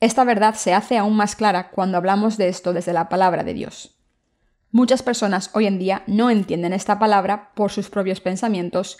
Esta 0.00 0.24
verdad 0.24 0.54
se 0.54 0.74
hace 0.74 0.98
aún 0.98 1.16
más 1.16 1.36
clara 1.36 1.70
cuando 1.70 1.96
hablamos 1.96 2.36
de 2.36 2.48
esto 2.48 2.72
desde 2.72 2.92
la 2.92 3.08
palabra 3.08 3.44
de 3.44 3.54
Dios. 3.54 3.96
Muchas 4.70 5.02
personas 5.02 5.50
hoy 5.54 5.66
en 5.66 5.78
día 5.78 6.02
no 6.06 6.30
entienden 6.30 6.72
esta 6.72 6.98
palabra 6.98 7.52
por 7.54 7.70
sus 7.70 7.88
propios 7.88 8.20
pensamientos 8.20 8.98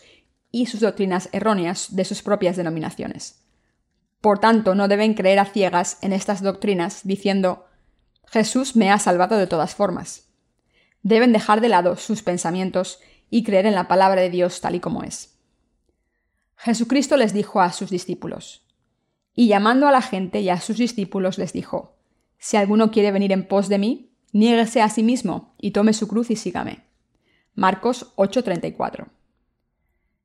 y 0.51 0.67
sus 0.67 0.81
doctrinas 0.81 1.29
erróneas 1.33 1.95
de 1.95 2.05
sus 2.05 2.23
propias 2.23 2.57
denominaciones. 2.57 3.45
Por 4.21 4.41
tanto, 4.41 4.75
no 4.75 4.89
deben 4.89 5.15
creer 5.15 5.39
a 5.39 5.45
ciegas 5.45 5.99
en 6.03 6.13
estas 6.13 6.43
doctrinas 6.43 7.03
diciendo 7.05 7.67
Jesús 8.27 8.77
me 8.77 8.91
ha 8.91 8.99
salvado 8.99 9.37
de 9.37 9.47
todas 9.47 9.75
formas. 9.75 10.29
Deben 11.03 11.33
dejar 11.33 11.61
de 11.61 11.69
lado 11.69 11.97
sus 11.97 12.23
pensamientos 12.23 13.01
y 13.31 13.45
creer 13.45 13.67
en 13.67 13.75
la 13.75 13.89
palabra 13.89 14.21
de 14.21 14.31
Dios 14.31 14.61
tal 14.61 14.75
y 14.75 14.81
como 14.81 15.03
es. 15.03 15.39
Jesucristo 16.57 17.17
les 17.17 17.33
dijo 17.33 17.61
a 17.61 17.73
sus 17.73 17.91
discípulos, 17.91 18.65
y 19.33 19.47
llamando 19.47 19.87
a 19.87 19.93
la 19.93 20.03
gente 20.03 20.41
y 20.41 20.49
a 20.49 20.61
sus 20.61 20.79
discípulos 20.79 21.39
les 21.39 21.53
dijo, 21.53 21.97
Si 22.39 22.57
alguno 22.57 22.91
quiere 22.91 23.13
venir 23.13 23.31
en 23.31 23.47
pos 23.47 23.69
de 23.69 23.79
mí, 23.79 24.13
niéguese 24.33 24.83
a 24.83 24.89
sí 24.89 25.05
mismo 25.05 25.55
y 25.59 25.71
tome 25.71 25.93
su 25.93 26.09
cruz 26.09 26.31
y 26.31 26.37
sígame. 26.37 26.85
Marcos 27.55 28.13
8:34. 28.17 29.07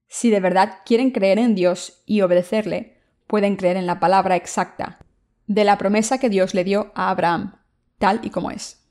Si 0.07 0.29
de 0.29 0.39
verdad 0.39 0.79
quieren 0.85 1.11
creer 1.11 1.39
en 1.39 1.55
Dios 1.55 2.01
y 2.05 2.21
obedecerle, 2.21 2.97
pueden 3.33 3.55
creer 3.55 3.77
en 3.77 3.87
la 3.87 3.99
palabra 3.99 4.35
exacta 4.35 4.99
de 5.47 5.63
la 5.63 5.79
promesa 5.79 6.19
que 6.19 6.29
Dios 6.29 6.53
le 6.53 6.63
dio 6.63 6.91
a 6.93 7.09
Abraham, 7.09 7.55
tal 7.97 8.19
y 8.21 8.29
como 8.29 8.51
es. 8.51 8.87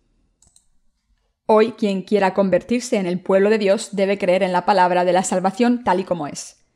Hoy 1.47 1.75
quien 1.79 2.03
quiera 2.03 2.35
convertirse 2.35 2.97
en 2.97 3.07
el 3.07 3.21
pueblo 3.21 3.51
de 3.51 3.59
Dios 3.59 3.91
debe 3.95 4.19
creer 4.19 4.43
en 4.43 4.51
la 4.51 4.67
palabra 4.67 5.05
de 5.05 5.13
la 5.13 5.23
salvación 5.23 5.85
tal 5.85 6.01
y 6.01 6.05
como 6.05 6.27
es. 6.27 6.67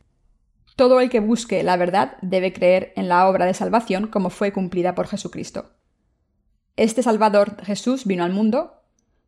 Todo 0.77 1.01
el 1.01 1.11
que 1.11 1.19
busque 1.19 1.65
la 1.65 1.77
verdad 1.77 2.19
debe 2.23 2.53
creer 2.53 2.93
en 2.95 3.09
la 3.09 3.29
obra 3.29 3.47
de 3.47 3.55
salvación 3.55 4.07
como 4.07 4.31
fue 4.31 4.53
cumplida 4.53 4.95
por 4.95 5.09
Jesucristo. 5.09 5.73
Este 6.77 7.03
Salvador 7.03 7.61
Jesús 7.65 8.05
vino 8.05 8.23
al 8.23 8.33
mundo, 8.33 8.85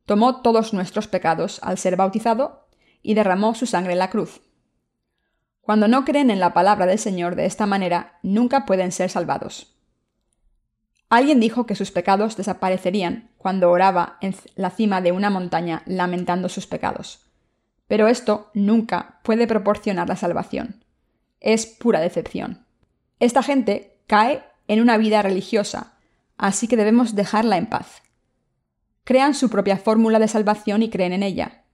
tomó 0.07 0.43
todos 0.43 0.73
nuestros 0.73 1.09
pecados 1.09 1.59
al 1.65 1.77
ser 1.77 1.97
bautizado 1.97 2.69
y 3.03 3.15
derramó 3.15 3.57
su 3.57 3.67
sangre 3.67 3.95
en 3.95 3.99
la 3.99 4.11
cruz, 4.11 4.43
cuando 5.69 5.87
no 5.87 6.07
creen 6.07 6.31
en 6.31 6.41
la 6.41 6.55
palabra 6.55 6.87
del 6.87 6.99
Señor 6.99 7.37
de 7.37 7.45
esta 7.45 7.67
manera, 7.67 8.19
nunca 8.23 8.65
pueden 8.65 8.91
ser 8.91 9.11
salvados. 9.11 9.77
Alguien 11.11 11.41
dijo 11.41 11.67
que 11.67 11.75
sus 11.75 11.91
pecados 11.91 12.39
desaparecerían 12.39 13.33
cuando 13.37 13.71
oraba 13.71 14.17
en 14.23 14.35
la 14.55 14.71
cima 14.71 15.03
de 15.03 15.13
una 15.13 15.29
montaña 15.29 15.83
lamentando 15.85 16.49
sus 16.49 16.67
pecados. 16.67 17.27
Pero 17.87 18.09
esto 18.09 18.51
nunca 18.55 19.21
puede 19.23 19.47
proporcionar 19.47 20.09
la 20.09 20.17
salvación. 20.17 20.83
Es 21.39 21.67
pura 21.67 22.01
decepción. 22.01 22.65
Esta 23.21 23.43
gente 23.43 23.99
cae 24.07 24.45
en 24.69 24.81
una 24.81 24.97
vida 24.97 25.21
religiosa, 25.21 25.99
así 26.39 26.67
que 26.67 26.79
debemos 26.79 27.15
dejarla 27.15 27.59
en 27.59 27.67
paz. 27.67 28.01
Crean 29.05 29.35
su 29.35 29.51
propia 29.51 29.77
fórmula 29.77 30.19
de 30.19 30.29
salvación 30.29 30.83
y 30.83 30.89
creen 30.89 31.13
en 31.13 31.23
ella. 31.23 31.65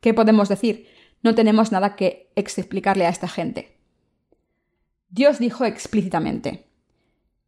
¿Qué 0.00 0.14
podemos 0.14 0.48
decir? 0.48 0.86
No 1.22 1.34
tenemos 1.34 1.72
nada 1.72 1.96
que 1.96 2.30
explicarle 2.34 3.06
a 3.06 3.10
esta 3.10 3.28
gente. 3.28 3.76
Dios 5.10 5.38
dijo 5.38 5.64
explícitamente, 5.64 6.66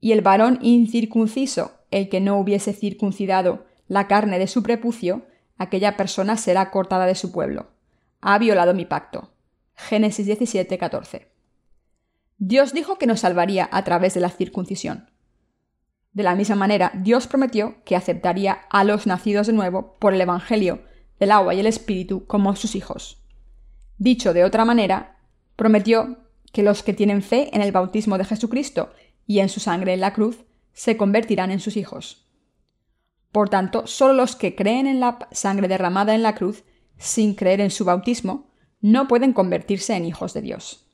y 0.01 0.13
el 0.13 0.21
varón 0.21 0.59
incircunciso, 0.63 1.73
el 1.91 2.09
que 2.09 2.21
no 2.21 2.39
hubiese 2.39 2.73
circuncidado 2.73 3.67
la 3.87 4.09
carne 4.09 4.39
de 4.39 4.49
su 4.49 4.63
prepucio, 4.63 5.27
aquella 5.59 5.97
persona 5.97 6.37
será 6.37 6.71
cortada 6.71 7.07
de 7.07 7.15
su 7.15 7.31
pueblo. 7.31 7.71
Ha 8.21 8.39
violado 8.39 8.75
mi 8.75 8.85
pacto. 8.85 9.31
Génesis 9.75 10.27
17, 10.27 10.77
14. 10.77 11.29
Dios 12.39 12.73
dijo 12.73 12.99
que 12.99 13.07
nos 13.07 13.21
salvaría 13.21 13.69
a 13.71 13.85
través 13.85 14.15
de 14.15 14.21
la 14.21 14.31
circuncisión. 14.31 15.11
De 16.13 16.25
la 16.25 16.35
misma 16.35 16.57
manera, 16.57 16.91
Dios 16.95 17.27
prometió 17.27 17.77
que 17.85 17.95
aceptaría 17.97 18.53
a 18.71 18.85
los 18.85 19.07
nacidos 19.07 19.47
de 19.47 19.53
nuevo 19.53 19.97
por 20.01 20.15
el 20.15 20.21
Evangelio 20.21 20.83
del 21.21 21.31
agua 21.31 21.55
y 21.55 21.61
el 21.61 21.67
Espíritu 21.67 22.27
como 22.27 22.57
sus 22.57 22.75
hijos. 22.75 23.22
Dicho 24.03 24.33
de 24.33 24.43
otra 24.43 24.65
manera, 24.65 25.17
prometió 25.55 26.19
que 26.53 26.65
los 26.65 26.83
que 26.83 26.93
tienen 26.93 27.23
fe 27.23 27.51
en 27.55 27.63
el 27.63 27.71
bautismo 27.71 28.19
de 28.19 28.25
Jesucristo 28.25 28.93
y 29.29 29.39
en 29.39 29.49
su 29.49 29.61
sangre 29.61 29.95
en 29.95 30.01
la 30.01 30.13
cruz 30.13 30.45
se 30.73 30.97
convertirán 30.97 31.53
en 31.53 31.61
sus 31.61 31.77
hijos. 31.77 32.29
Por 33.31 33.49
tanto, 33.49 33.87
solo 33.87 34.13
los 34.13 34.35
que 34.35 34.57
creen 34.57 34.89
en 34.89 34.99
la 34.99 35.29
sangre 35.31 35.69
derramada 35.69 36.17
en 36.17 36.25
la 36.25 36.35
cruz, 36.35 36.65
sin 36.99 37.37
creer 37.37 37.61
en 37.61 37.71
su 37.71 37.85
bautismo, 37.85 38.51
no 38.81 39.07
pueden 39.07 39.33
convertirse 39.33 39.95
en 39.95 40.05
hijos 40.05 40.35
de 40.35 40.43
Dios. 40.43 40.91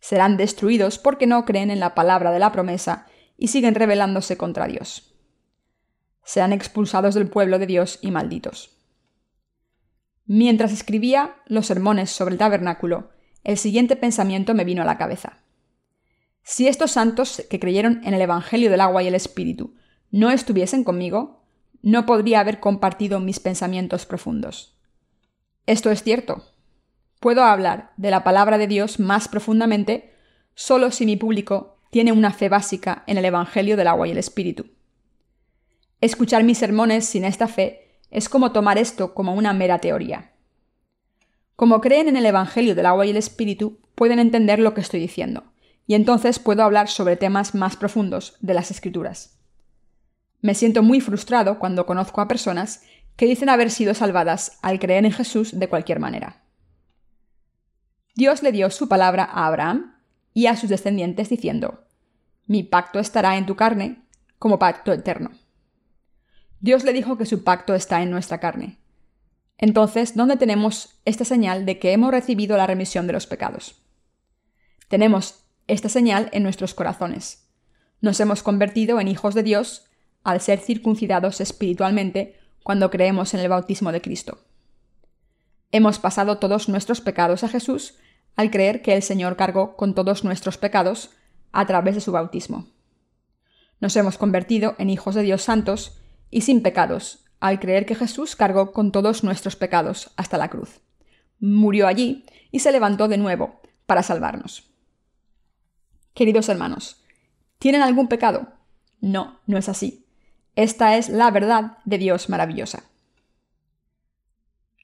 Serán 0.00 0.38
destruidos 0.38 0.98
porque 0.98 1.26
no 1.26 1.44
creen 1.44 1.70
en 1.70 1.80
la 1.80 1.94
palabra 1.94 2.32
de 2.32 2.38
la 2.38 2.50
promesa 2.50 3.08
y 3.36 3.48
siguen 3.48 3.74
rebelándose 3.74 4.38
contra 4.38 4.66
Dios. 4.68 5.14
Serán 6.24 6.54
expulsados 6.54 7.14
del 7.14 7.28
pueblo 7.28 7.58
de 7.58 7.66
Dios 7.66 7.98
y 8.00 8.10
malditos. 8.10 8.81
Mientras 10.26 10.72
escribía 10.72 11.36
los 11.46 11.66
sermones 11.66 12.10
sobre 12.10 12.32
el 12.32 12.38
tabernáculo, 12.38 13.10
el 13.44 13.58
siguiente 13.58 13.96
pensamiento 13.96 14.54
me 14.54 14.64
vino 14.64 14.82
a 14.82 14.86
la 14.86 14.98
cabeza. 14.98 15.38
Si 16.42 16.68
estos 16.68 16.92
santos 16.92 17.42
que 17.50 17.60
creyeron 17.60 18.00
en 18.04 18.14
el 18.14 18.20
Evangelio 18.20 18.70
del 18.70 18.80
agua 18.80 19.02
y 19.02 19.08
el 19.08 19.14
Espíritu 19.14 19.74
no 20.10 20.30
estuviesen 20.30 20.84
conmigo, 20.84 21.42
no 21.82 22.06
podría 22.06 22.40
haber 22.40 22.60
compartido 22.60 23.20
mis 23.20 23.40
pensamientos 23.40 24.06
profundos. 24.06 24.76
Esto 25.66 25.90
es 25.90 26.02
cierto. 26.02 26.44
Puedo 27.20 27.44
hablar 27.44 27.92
de 27.96 28.10
la 28.10 28.24
palabra 28.24 28.58
de 28.58 28.66
Dios 28.66 28.98
más 29.00 29.28
profundamente 29.28 30.12
solo 30.54 30.90
si 30.90 31.06
mi 31.06 31.16
público 31.16 31.78
tiene 31.90 32.12
una 32.12 32.32
fe 32.32 32.48
básica 32.48 33.04
en 33.06 33.18
el 33.18 33.24
Evangelio 33.24 33.76
del 33.76 33.88
agua 33.88 34.08
y 34.08 34.12
el 34.12 34.18
Espíritu. 34.18 34.66
Escuchar 36.00 36.42
mis 36.42 36.58
sermones 36.58 37.04
sin 37.04 37.24
esta 37.24 37.46
fe 37.46 37.81
es 38.12 38.28
como 38.28 38.52
tomar 38.52 38.78
esto 38.78 39.14
como 39.14 39.34
una 39.34 39.52
mera 39.52 39.78
teoría. 39.78 40.32
Como 41.56 41.80
creen 41.80 42.08
en 42.08 42.16
el 42.16 42.26
Evangelio 42.26 42.74
del 42.74 42.86
agua 42.86 43.06
y 43.06 43.10
el 43.10 43.16
Espíritu, 43.16 43.80
pueden 43.94 44.18
entender 44.18 44.58
lo 44.58 44.74
que 44.74 44.82
estoy 44.82 45.00
diciendo, 45.00 45.44
y 45.86 45.94
entonces 45.94 46.38
puedo 46.38 46.62
hablar 46.62 46.88
sobre 46.88 47.16
temas 47.16 47.54
más 47.54 47.76
profundos 47.76 48.36
de 48.40 48.54
las 48.54 48.70
escrituras. 48.70 49.38
Me 50.42 50.54
siento 50.54 50.82
muy 50.82 51.00
frustrado 51.00 51.58
cuando 51.58 51.86
conozco 51.86 52.20
a 52.20 52.28
personas 52.28 52.82
que 53.16 53.26
dicen 53.26 53.48
haber 53.48 53.70
sido 53.70 53.94
salvadas 53.94 54.58
al 54.62 54.78
creer 54.78 55.04
en 55.04 55.12
Jesús 55.12 55.58
de 55.58 55.68
cualquier 55.68 55.98
manera. 55.98 56.42
Dios 58.14 58.42
le 58.42 58.52
dio 58.52 58.68
su 58.70 58.88
palabra 58.88 59.24
a 59.24 59.46
Abraham 59.46 59.96
y 60.34 60.46
a 60.46 60.56
sus 60.56 60.68
descendientes 60.68 61.30
diciendo, 61.30 61.84
Mi 62.46 62.62
pacto 62.62 62.98
estará 62.98 63.38
en 63.38 63.46
tu 63.46 63.56
carne 63.56 64.02
como 64.38 64.58
pacto 64.58 64.92
eterno. 64.92 65.30
Dios 66.62 66.84
le 66.84 66.92
dijo 66.92 67.18
que 67.18 67.26
su 67.26 67.42
pacto 67.42 67.74
está 67.74 68.02
en 68.02 68.10
nuestra 68.12 68.38
carne. 68.38 68.78
Entonces, 69.58 70.16
¿dónde 70.16 70.36
tenemos 70.36 71.00
esta 71.04 71.24
señal 71.24 71.66
de 71.66 71.80
que 71.80 71.92
hemos 71.92 72.12
recibido 72.12 72.56
la 72.56 72.68
remisión 72.68 73.08
de 73.08 73.12
los 73.12 73.26
pecados? 73.26 73.82
Tenemos 74.86 75.44
esta 75.66 75.88
señal 75.88 76.28
en 76.32 76.44
nuestros 76.44 76.74
corazones. 76.74 77.48
Nos 78.00 78.20
hemos 78.20 78.44
convertido 78.44 79.00
en 79.00 79.08
hijos 79.08 79.34
de 79.34 79.42
Dios 79.42 79.86
al 80.22 80.40
ser 80.40 80.60
circuncidados 80.60 81.40
espiritualmente 81.40 82.38
cuando 82.62 82.90
creemos 82.90 83.34
en 83.34 83.40
el 83.40 83.48
bautismo 83.48 83.90
de 83.90 84.00
Cristo. 84.00 84.38
Hemos 85.72 85.98
pasado 85.98 86.38
todos 86.38 86.68
nuestros 86.68 87.00
pecados 87.00 87.42
a 87.42 87.48
Jesús 87.48 87.94
al 88.36 88.52
creer 88.52 88.82
que 88.82 88.94
el 88.94 89.02
Señor 89.02 89.36
cargó 89.36 89.76
con 89.76 89.96
todos 89.96 90.22
nuestros 90.22 90.58
pecados 90.58 91.10
a 91.50 91.66
través 91.66 91.96
de 91.96 92.00
su 92.00 92.12
bautismo. 92.12 92.68
Nos 93.80 93.96
hemos 93.96 94.16
convertido 94.16 94.76
en 94.78 94.90
hijos 94.90 95.16
de 95.16 95.22
Dios 95.22 95.42
santos 95.42 95.98
y 96.32 96.40
sin 96.40 96.62
pecados 96.62 97.24
al 97.38 97.60
creer 97.60 97.86
que 97.86 97.94
Jesús 97.94 98.34
cargó 98.34 98.72
con 98.72 98.90
todos 98.90 99.22
nuestros 99.22 99.54
pecados 99.54 100.10
hasta 100.16 100.38
la 100.38 100.48
cruz. 100.48 100.80
Murió 101.38 101.86
allí 101.86 102.24
y 102.50 102.60
se 102.60 102.72
levantó 102.72 103.06
de 103.06 103.18
nuevo 103.18 103.60
para 103.86 104.02
salvarnos. 104.02 104.70
Queridos 106.14 106.48
hermanos, 106.48 107.04
¿tienen 107.58 107.82
algún 107.82 108.08
pecado? 108.08 108.48
No, 109.00 109.40
no 109.46 109.58
es 109.58 109.68
así. 109.68 110.06
Esta 110.56 110.96
es 110.96 111.08
la 111.08 111.30
verdad 111.30 111.78
de 111.84 111.98
Dios 111.98 112.28
maravillosa. 112.28 112.84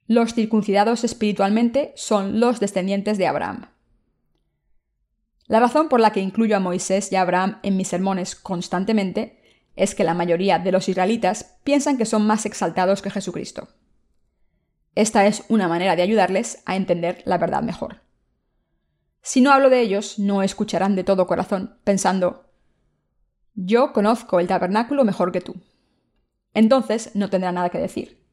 Los 0.06 0.34
circuncidados 0.34 1.04
espiritualmente 1.04 1.92
son 1.94 2.40
los 2.40 2.60
descendientes 2.60 3.18
de 3.18 3.26
Abraham. 3.26 3.66
La 5.46 5.60
razón 5.60 5.88
por 5.88 6.00
la 6.00 6.12
que 6.12 6.20
incluyo 6.20 6.56
a 6.56 6.60
Moisés 6.60 7.12
y 7.12 7.16
a 7.16 7.22
Abraham 7.22 7.58
en 7.62 7.76
mis 7.76 7.88
sermones 7.88 8.34
constantemente 8.34 9.37
es 9.78 9.94
que 9.94 10.04
la 10.04 10.12
mayoría 10.12 10.58
de 10.58 10.72
los 10.72 10.88
israelitas 10.88 11.58
piensan 11.64 11.96
que 11.96 12.04
son 12.04 12.26
más 12.26 12.44
exaltados 12.44 13.00
que 13.00 13.10
Jesucristo. 13.10 13.68
Esta 14.94 15.26
es 15.26 15.44
una 15.48 15.68
manera 15.68 15.94
de 15.94 16.02
ayudarles 16.02 16.62
a 16.66 16.74
entender 16.74 17.22
la 17.24 17.38
verdad 17.38 17.62
mejor. 17.62 18.02
Si 19.22 19.40
no 19.40 19.52
hablo 19.52 19.70
de 19.70 19.80
ellos, 19.80 20.18
no 20.18 20.42
escucharán 20.42 20.96
de 20.96 21.04
todo 21.04 21.26
corazón, 21.26 21.78
pensando, 21.84 22.50
yo 23.54 23.92
conozco 23.92 24.40
el 24.40 24.48
tabernáculo 24.48 25.04
mejor 25.04 25.32
que 25.32 25.40
tú. 25.40 25.54
Entonces 26.54 27.14
no 27.14 27.30
tendrá 27.30 27.52
nada 27.52 27.70
que 27.70 27.78
decir. 27.78 28.24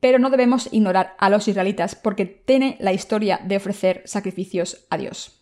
Pero 0.00 0.18
no 0.18 0.30
debemos 0.30 0.68
ignorar 0.72 1.16
a 1.18 1.30
los 1.30 1.48
israelitas 1.48 1.94
porque 1.94 2.26
tiene 2.26 2.76
la 2.78 2.92
historia 2.92 3.40
de 3.42 3.56
ofrecer 3.56 4.02
sacrificios 4.04 4.86
a 4.90 4.98
Dios. 4.98 5.40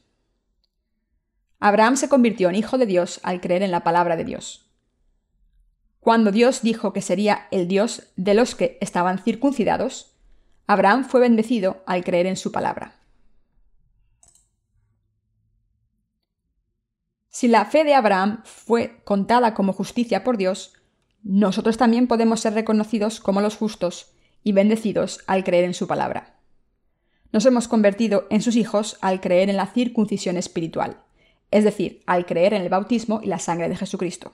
Abraham 1.58 1.96
se 1.96 2.08
convirtió 2.08 2.48
en 2.48 2.54
hijo 2.54 2.78
de 2.78 2.86
Dios 2.86 3.20
al 3.22 3.40
creer 3.40 3.62
en 3.62 3.70
la 3.70 3.84
palabra 3.84 4.16
de 4.16 4.24
Dios. 4.24 4.61
Cuando 6.02 6.32
Dios 6.32 6.62
dijo 6.62 6.92
que 6.92 7.00
sería 7.00 7.46
el 7.52 7.68
Dios 7.68 8.08
de 8.16 8.34
los 8.34 8.56
que 8.56 8.76
estaban 8.80 9.20
circuncidados, 9.20 10.16
Abraham 10.66 11.04
fue 11.04 11.20
bendecido 11.20 11.84
al 11.86 12.02
creer 12.02 12.26
en 12.26 12.34
su 12.34 12.50
palabra. 12.50 12.96
Si 17.28 17.46
la 17.46 17.66
fe 17.66 17.84
de 17.84 17.94
Abraham 17.94 18.42
fue 18.44 19.00
contada 19.04 19.54
como 19.54 19.72
justicia 19.72 20.24
por 20.24 20.38
Dios, 20.38 20.72
nosotros 21.22 21.76
también 21.76 22.08
podemos 22.08 22.40
ser 22.40 22.54
reconocidos 22.54 23.20
como 23.20 23.40
los 23.40 23.54
justos 23.56 24.10
y 24.42 24.50
bendecidos 24.50 25.20
al 25.28 25.44
creer 25.44 25.66
en 25.66 25.74
su 25.74 25.86
palabra. 25.86 26.34
Nos 27.30 27.46
hemos 27.46 27.68
convertido 27.68 28.26
en 28.28 28.42
sus 28.42 28.56
hijos 28.56 28.98
al 29.02 29.20
creer 29.20 29.50
en 29.50 29.56
la 29.56 29.68
circuncisión 29.68 30.36
espiritual, 30.36 31.00
es 31.52 31.62
decir, 31.62 32.02
al 32.06 32.26
creer 32.26 32.54
en 32.54 32.62
el 32.62 32.70
bautismo 32.70 33.20
y 33.22 33.28
la 33.28 33.38
sangre 33.38 33.68
de 33.68 33.76
Jesucristo. 33.76 34.32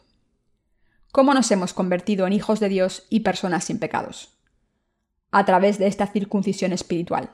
¿Cómo 1.10 1.32
nos 1.32 1.50
hemos 1.50 1.72
convertido 1.72 2.26
en 2.26 2.34
hijos 2.34 2.60
de 2.60 2.68
Dios 2.68 3.06
y 3.08 3.20
personas 3.20 3.64
sin 3.64 3.78
pecados? 3.78 4.34
A 5.30 5.46
través 5.46 5.78
de 5.78 5.86
esta 5.86 6.06
circuncisión 6.06 6.72
espiritual. 6.72 7.30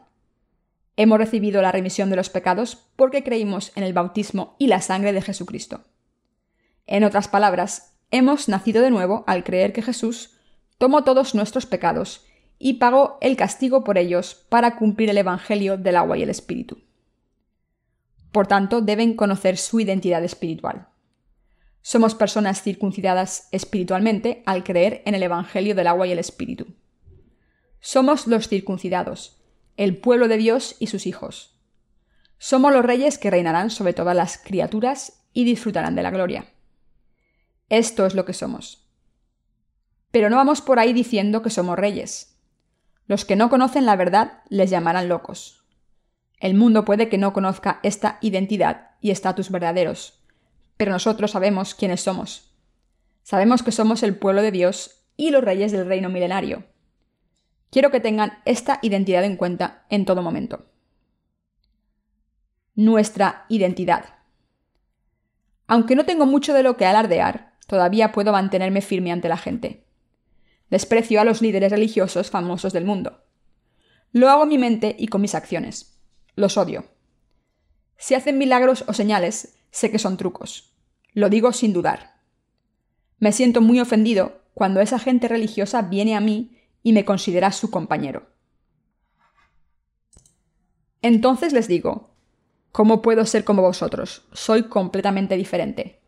Hemos 0.96 1.18
recibido 1.18 1.60
la 1.60 1.72
remisión 1.72 2.08
de 2.08 2.16
los 2.16 2.30
pecados 2.30 2.76
porque 2.94 3.24
creímos 3.24 3.72
en 3.74 3.82
el 3.82 3.92
bautismo 3.92 4.54
y 4.58 4.68
la 4.68 4.80
sangre 4.80 5.12
de 5.12 5.22
Jesucristo. 5.22 5.80
En 6.86 7.02
otras 7.02 7.26
palabras, 7.26 7.96
hemos 8.12 8.48
nacido 8.48 8.80
de 8.80 8.90
nuevo 8.90 9.24
al 9.26 9.42
creer 9.42 9.72
que 9.72 9.82
Jesús 9.82 10.38
tomó 10.78 11.02
todos 11.02 11.34
nuestros 11.34 11.66
pecados 11.66 12.24
y 12.60 12.74
pagó 12.74 13.18
el 13.20 13.36
castigo 13.36 13.82
por 13.82 13.98
ellos 13.98 14.46
para 14.48 14.76
cumplir 14.76 15.10
el 15.10 15.18
Evangelio 15.18 15.76
del 15.76 15.96
agua 15.96 16.16
y 16.16 16.22
el 16.22 16.30
Espíritu. 16.30 16.78
Por 18.30 18.46
tanto, 18.46 18.80
deben 18.80 19.16
conocer 19.16 19.56
su 19.56 19.80
identidad 19.80 20.22
espiritual. 20.22 20.88
Somos 21.86 22.14
personas 22.14 22.62
circuncidadas 22.62 23.46
espiritualmente 23.52 24.42
al 24.46 24.64
creer 24.64 25.02
en 25.04 25.14
el 25.14 25.22
Evangelio 25.22 25.74
del 25.74 25.86
agua 25.86 26.06
y 26.06 26.12
el 26.12 26.18
Espíritu. 26.18 26.68
Somos 27.78 28.26
los 28.26 28.48
circuncidados, 28.48 29.44
el 29.76 29.98
pueblo 29.98 30.26
de 30.26 30.38
Dios 30.38 30.76
y 30.78 30.86
sus 30.86 31.06
hijos. 31.06 31.60
Somos 32.38 32.72
los 32.72 32.86
reyes 32.86 33.18
que 33.18 33.30
reinarán 33.30 33.68
sobre 33.68 33.92
todas 33.92 34.16
las 34.16 34.38
criaturas 34.38 35.26
y 35.34 35.44
disfrutarán 35.44 35.94
de 35.94 36.02
la 36.02 36.10
gloria. 36.10 36.46
Esto 37.68 38.06
es 38.06 38.14
lo 38.14 38.24
que 38.24 38.32
somos. 38.32 38.88
Pero 40.10 40.30
no 40.30 40.36
vamos 40.36 40.62
por 40.62 40.78
ahí 40.78 40.94
diciendo 40.94 41.42
que 41.42 41.50
somos 41.50 41.78
reyes. 41.78 42.40
Los 43.06 43.26
que 43.26 43.36
no 43.36 43.50
conocen 43.50 43.84
la 43.84 43.96
verdad 43.96 44.42
les 44.48 44.70
llamarán 44.70 45.10
locos. 45.10 45.66
El 46.38 46.54
mundo 46.54 46.86
puede 46.86 47.10
que 47.10 47.18
no 47.18 47.34
conozca 47.34 47.80
esta 47.82 48.16
identidad 48.22 48.92
y 49.02 49.10
estatus 49.10 49.50
verdaderos, 49.50 50.23
pero 50.76 50.92
nosotros 50.92 51.30
sabemos 51.30 51.74
quiénes 51.74 52.00
somos. 52.00 52.54
Sabemos 53.22 53.62
que 53.62 53.72
somos 53.72 54.02
el 54.02 54.16
pueblo 54.16 54.42
de 54.42 54.50
Dios 54.50 55.06
y 55.16 55.30
los 55.30 55.44
reyes 55.44 55.72
del 55.72 55.86
reino 55.86 56.08
milenario. 56.08 56.64
Quiero 57.70 57.90
que 57.90 58.00
tengan 58.00 58.38
esta 58.44 58.78
identidad 58.82 59.24
en 59.24 59.36
cuenta 59.36 59.86
en 59.88 60.04
todo 60.04 60.22
momento. 60.22 60.66
Nuestra 62.74 63.46
identidad. 63.48 64.16
Aunque 65.66 65.96
no 65.96 66.04
tengo 66.04 66.26
mucho 66.26 66.52
de 66.52 66.62
lo 66.62 66.76
que 66.76 66.86
alardear, 66.86 67.54
todavía 67.66 68.12
puedo 68.12 68.32
mantenerme 68.32 68.82
firme 68.82 69.12
ante 69.12 69.28
la 69.28 69.36
gente. 69.36 69.86
Desprecio 70.70 71.20
a 71.20 71.24
los 71.24 71.40
líderes 71.40 71.70
religiosos 71.70 72.30
famosos 72.30 72.72
del 72.72 72.84
mundo. 72.84 73.24
Lo 74.12 74.28
hago 74.28 74.44
en 74.44 74.48
mi 74.50 74.58
mente 74.58 74.94
y 74.98 75.08
con 75.08 75.20
mis 75.20 75.34
acciones. 75.34 76.00
Los 76.36 76.56
odio. 76.56 76.84
Si 77.96 78.14
hacen 78.14 78.38
milagros 78.38 78.84
o 78.86 78.92
señales, 78.92 79.56
sé 79.74 79.90
que 79.90 79.98
son 79.98 80.16
trucos. 80.16 80.72
Lo 81.14 81.28
digo 81.28 81.52
sin 81.52 81.72
dudar. 81.72 82.20
Me 83.18 83.32
siento 83.32 83.60
muy 83.60 83.80
ofendido 83.80 84.40
cuando 84.54 84.80
esa 84.80 85.00
gente 85.00 85.26
religiosa 85.26 85.82
viene 85.82 86.14
a 86.14 86.20
mí 86.20 86.56
y 86.84 86.92
me 86.92 87.04
considera 87.04 87.50
su 87.50 87.72
compañero. 87.72 88.28
Entonces 91.02 91.52
les 91.52 91.66
digo, 91.66 92.14
¿cómo 92.70 93.02
puedo 93.02 93.26
ser 93.26 93.42
como 93.42 93.62
vosotros? 93.62 94.28
Soy 94.32 94.68
completamente 94.68 95.36
diferente. 95.36 96.00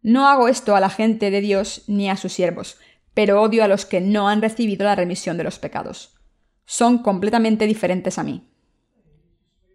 No 0.00 0.28
hago 0.28 0.46
esto 0.46 0.76
a 0.76 0.80
la 0.80 0.88
gente 0.88 1.32
de 1.32 1.40
Dios 1.40 1.82
ni 1.88 2.08
a 2.08 2.16
sus 2.16 2.32
siervos, 2.32 2.78
pero 3.12 3.42
odio 3.42 3.64
a 3.64 3.68
los 3.68 3.86
que 3.86 4.00
no 4.00 4.28
han 4.28 4.40
recibido 4.40 4.84
la 4.84 4.94
remisión 4.94 5.36
de 5.36 5.44
los 5.44 5.58
pecados. 5.58 6.14
Son 6.64 6.98
completamente 6.98 7.66
diferentes 7.66 8.18
a 8.18 8.22
mí. 8.22 8.48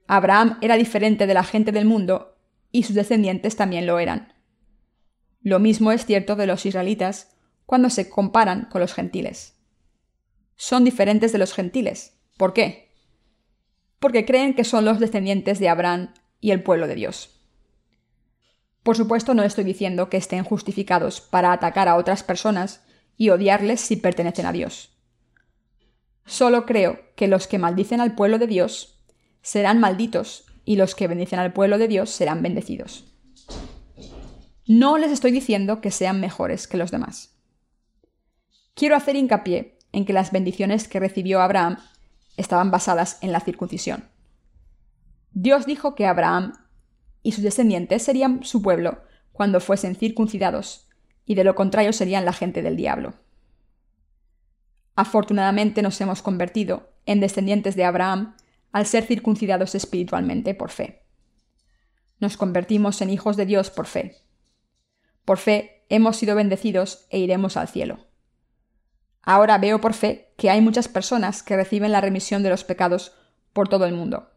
Abraham 0.08 0.58
era 0.62 0.78
diferente 0.78 1.28
de 1.28 1.34
la 1.34 1.44
gente 1.44 1.74
del 1.74 1.84
mundo 1.84 2.37
y 2.72 2.84
sus 2.84 2.96
descendientes 2.96 3.56
también 3.56 3.86
lo 3.86 4.00
eran. 4.00 4.34
Lo 5.42 5.60
mismo 5.60 5.92
es 5.92 6.06
cierto 6.06 6.36
de 6.36 6.48
los 6.48 6.66
israelitas 6.66 7.36
cuando 7.66 7.90
se 7.90 8.10
comparan 8.10 8.68
con 8.72 8.82
los 8.82 8.94
gentiles 8.94 9.58
son 10.58 10.84
diferentes 10.84 11.32
de 11.32 11.38
los 11.38 11.54
gentiles. 11.54 12.18
¿Por 12.36 12.54
qué? 12.54 12.92
Porque 14.00 14.26
creen 14.26 14.56
que 14.56 14.64
son 14.64 14.84
los 14.84 15.00
descendientes 15.00 15.60
de 15.60 15.70
Abraham 15.70 16.14
y 16.42 16.52
el 16.52 16.62
pueblo 16.62 16.88
de 16.88 16.96
Dios. 16.96 17.40
Por 18.84 18.98
supuesto, 18.98 19.34
no 19.34 19.44
estoy 19.44 19.64
diciendo 19.64 20.10
que 20.10 20.18
estén 20.18 20.44
justificados 20.44 21.22
para 21.22 21.52
atacar 21.52 21.88
a 21.88 21.96
otras 21.96 22.24
personas 22.24 22.84
y 23.18 23.30
odiarles 23.30 23.82
si 23.82 23.96
pertenecen 23.96 24.46
a 24.46 24.52
Dios. 24.52 24.92
Solo 26.26 26.66
creo 26.66 27.00
que 27.16 27.28
los 27.28 27.48
que 27.48 27.60
maldicen 27.60 28.02
al 28.02 28.16
pueblo 28.16 28.38
de 28.38 28.48
Dios 28.48 29.00
serán 29.42 29.80
malditos 29.80 30.46
y 30.68 30.76
los 30.76 30.96
que 30.96 31.08
bendicen 31.08 31.40
al 31.40 31.54
pueblo 31.54 31.78
de 31.78 31.88
Dios 31.88 32.10
serán 32.10 32.44
bendecidos. 32.44 33.06
No 34.68 34.98
les 34.98 35.14
estoy 35.14 35.32
diciendo 35.32 35.80
que 35.80 35.92
sean 35.92 36.20
mejores 36.20 36.68
que 36.68 36.76
los 36.76 36.92
demás. 36.92 37.40
Quiero 38.74 38.98
hacer 38.98 39.16
hincapié 39.16 39.80
en 39.94 40.04
que 40.04 40.12
las 40.12 40.34
bendiciones 40.34 40.90
que 40.90 41.00
recibió 41.00 41.40
Abraham 41.40 41.78
estaban 42.36 42.70
basadas 42.70 43.18
en 43.22 43.32
la 43.32 43.40
circuncisión. 43.40 44.10
Dios 45.32 45.66
dijo 45.66 45.96
que 45.96 46.06
Abraham 46.06 46.52
y 47.24 47.32
sus 47.32 47.46
descendientes 47.46 48.04
serían 48.04 48.44
su 48.44 48.62
pueblo 48.62 49.04
cuando 49.32 49.62
fuesen 49.62 49.96
circuncidados, 49.96 50.90
y 51.26 51.36
de 51.36 51.46
lo 51.46 51.56
contrario 51.56 51.94
serían 51.94 52.26
la 52.26 52.34
gente 52.34 52.62
del 52.62 52.76
diablo. 52.76 53.14
Afortunadamente 54.98 55.82
nos 55.82 56.02
hemos 56.02 56.22
convertido 56.22 56.92
en 57.06 57.22
descendientes 57.22 57.78
de 57.78 57.86
Abraham 57.86 58.36
al 58.72 58.86
ser 58.86 59.06
circuncidados 59.06 59.76
espiritualmente 59.76 60.54
por 60.54 60.70
fe. 60.70 61.04
Nos 62.20 62.38
convertimos 62.38 63.02
en 63.02 63.10
hijos 63.10 63.38
de 63.38 63.46
Dios 63.46 63.70
por 63.70 63.86
fe. 63.86 64.18
Por 65.26 65.38
fe 65.38 65.86
hemos 65.90 66.18
sido 66.18 66.36
bendecidos 66.36 67.06
e 67.10 67.20
iremos 67.20 67.58
al 67.58 67.68
cielo. 67.68 68.08
Ahora 69.22 69.58
veo 69.58 69.82
por 69.82 69.94
fe 69.94 70.34
que 70.38 70.50
hay 70.50 70.62
muchas 70.62 70.88
personas 70.88 71.44
que 71.44 71.56
reciben 71.56 71.92
la 71.92 72.02
remisión 72.02 72.44
de 72.44 72.50
los 72.50 72.64
pecados 72.64 73.14
por 73.54 73.68
todo 73.68 73.86
el 73.86 73.94
mundo. 73.94 74.32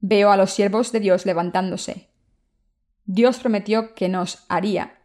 Veo 0.00 0.30
a 0.30 0.36
los 0.36 0.50
siervos 0.50 0.92
de 0.92 1.00
Dios 1.00 1.24
levantándose. 1.24 2.10
Dios 3.04 3.38
prometió 3.38 3.94
que 3.94 4.08
nos 4.08 4.44
haría 4.48 4.98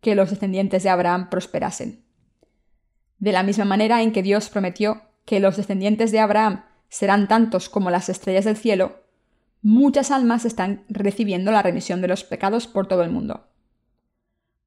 que 0.00 0.14
los 0.14 0.30
descendientes 0.30 0.82
de 0.82 0.90
Abraham 0.90 1.30
prosperasen. 1.30 2.04
De 3.18 3.32
la 3.32 3.42
misma 3.42 3.64
manera 3.64 4.02
en 4.02 4.12
que 4.12 4.22
Dios 4.22 4.48
prometió 4.50 5.02
que 5.24 5.40
los 5.40 5.56
descendientes 5.56 6.12
de 6.12 6.20
Abraham 6.20 6.64
serán 6.88 7.28
tantos 7.28 7.68
como 7.68 7.90
las 7.90 8.08
estrellas 8.08 8.44
del 8.44 8.56
cielo, 8.56 9.04
muchas 9.62 10.10
almas 10.10 10.44
están 10.44 10.84
recibiendo 10.88 11.50
la 11.52 11.62
remisión 11.62 12.00
de 12.00 12.08
los 12.08 12.24
pecados 12.24 12.66
por 12.66 12.86
todo 12.86 13.02
el 13.02 13.10
mundo. 13.10 13.48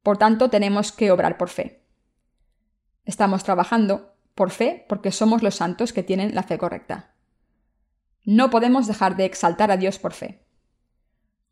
Por 0.03 0.17
tanto, 0.17 0.49
tenemos 0.49 0.91
que 0.91 1.11
obrar 1.11 1.37
por 1.37 1.49
fe. 1.49 1.83
Estamos 3.05 3.43
trabajando 3.43 4.15
por 4.35 4.51
fe 4.51 4.85
porque 4.87 5.11
somos 5.11 5.43
los 5.43 5.55
santos 5.55 5.93
que 5.93 6.03
tienen 6.03 6.35
la 6.35 6.43
fe 6.43 6.57
correcta. 6.57 7.15
No 8.23 8.49
podemos 8.49 8.87
dejar 8.87 9.15
de 9.15 9.25
exaltar 9.25 9.71
a 9.71 9.77
Dios 9.77 9.99
por 9.99 10.13
fe. 10.13 10.45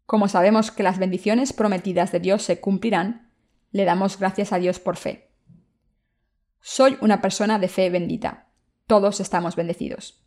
Como 0.05 0.27
sabemos 0.27 0.71
que 0.71 0.83
las 0.83 0.97
bendiciones 0.97 1.53
prometidas 1.53 2.11
de 2.11 2.19
Dios 2.19 2.43
se 2.43 2.59
cumplirán, 2.59 3.31
le 3.71 3.85
damos 3.85 4.17
gracias 4.17 4.53
a 4.53 4.57
Dios 4.57 4.79
por 4.79 4.97
fe. 4.97 5.31
Soy 6.61 6.97
una 7.01 7.21
persona 7.21 7.59
de 7.59 7.67
fe 7.67 7.89
bendita. 7.89 8.49
Todos 8.87 9.19
estamos 9.19 9.55
bendecidos. 9.55 10.23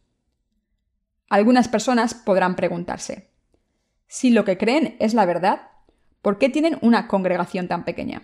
Algunas 1.29 1.69
personas 1.69 2.15
podrán 2.15 2.57
preguntarse, 2.57 3.31
si 4.07 4.31
lo 4.31 4.45
que 4.45 4.59
creen 4.59 4.97
es 5.01 5.15
la 5.15 5.25
verdad, 5.25 5.71
¿por 6.21 6.39
qué 6.39 6.51
tienen 6.51 6.79
una 6.83 7.09
congregación 7.09 7.69
tan 7.69 7.85
pequeña? 7.85 8.23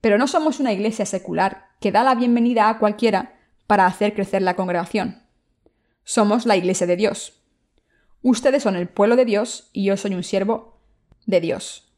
Pero 0.00 0.18
no 0.18 0.26
somos 0.26 0.60
una 0.60 0.72
iglesia 0.72 1.04
secular 1.04 1.66
que 1.80 1.92
da 1.92 2.04
la 2.04 2.14
bienvenida 2.14 2.68
a 2.68 2.78
cualquiera 2.78 3.34
para 3.66 3.86
hacer 3.86 4.14
crecer 4.14 4.42
la 4.42 4.54
congregación. 4.54 5.22
Somos 6.04 6.46
la 6.46 6.56
iglesia 6.56 6.86
de 6.86 6.96
Dios. 6.96 7.42
Ustedes 8.22 8.62
son 8.62 8.76
el 8.76 8.88
pueblo 8.88 9.16
de 9.16 9.24
Dios 9.24 9.70
y 9.72 9.84
yo 9.84 9.96
soy 9.96 10.14
un 10.14 10.22
siervo 10.22 10.80
de 11.26 11.40
Dios. 11.40 11.92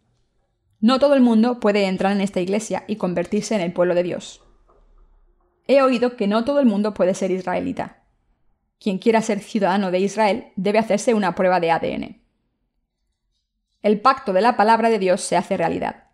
No 0.80 0.98
todo 0.98 1.14
el 1.14 1.20
mundo 1.20 1.60
puede 1.60 1.84
entrar 1.84 2.12
en 2.12 2.20
esta 2.20 2.40
iglesia 2.40 2.84
y 2.86 2.96
convertirse 2.96 3.54
en 3.54 3.60
el 3.60 3.72
pueblo 3.72 3.94
de 3.94 4.02
Dios. 4.02 4.42
He 5.66 5.82
oído 5.82 6.16
que 6.16 6.26
no 6.26 6.44
todo 6.44 6.60
el 6.60 6.66
mundo 6.66 6.94
puede 6.94 7.14
ser 7.14 7.30
israelita. 7.30 7.97
Quien 8.80 8.98
quiera 8.98 9.22
ser 9.22 9.40
ciudadano 9.40 9.90
de 9.90 10.00
Israel 10.00 10.52
debe 10.56 10.78
hacerse 10.78 11.14
una 11.14 11.34
prueba 11.34 11.60
de 11.60 11.70
ADN. 11.70 12.22
El 13.82 14.00
pacto 14.00 14.32
de 14.32 14.40
la 14.40 14.56
palabra 14.56 14.90
de 14.90 14.98
Dios 14.98 15.20
se 15.20 15.36
hace 15.36 15.56
realidad. 15.56 16.08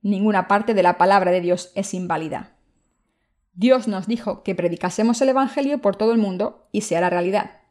Ninguna 0.00 0.48
parte 0.48 0.74
de 0.74 0.82
la 0.82 0.96
palabra 0.98 1.30
de 1.30 1.40
Dios 1.40 1.72
es 1.74 1.92
inválida. 1.94 2.56
Dios 3.52 3.88
nos 3.88 4.06
dijo 4.06 4.42
que 4.42 4.54
predicásemos 4.54 5.20
el 5.20 5.30
Evangelio 5.30 5.80
por 5.80 5.96
todo 5.96 6.12
el 6.12 6.18
mundo 6.18 6.68
y 6.70 6.82
se 6.82 6.96
hará 6.96 7.10
realidad. 7.10 7.62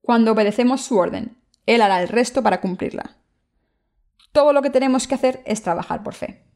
Cuando 0.00 0.32
obedecemos 0.32 0.80
su 0.80 0.96
orden, 0.96 1.36
Él 1.66 1.82
hará 1.82 2.00
el 2.00 2.08
resto 2.08 2.42
para 2.42 2.60
cumplirla. 2.60 3.18
Todo 4.32 4.52
lo 4.52 4.62
que 4.62 4.70
tenemos 4.70 5.06
que 5.06 5.14
hacer 5.14 5.42
es 5.44 5.62
trabajar 5.62 6.02
por 6.02 6.14
fe. 6.14 6.46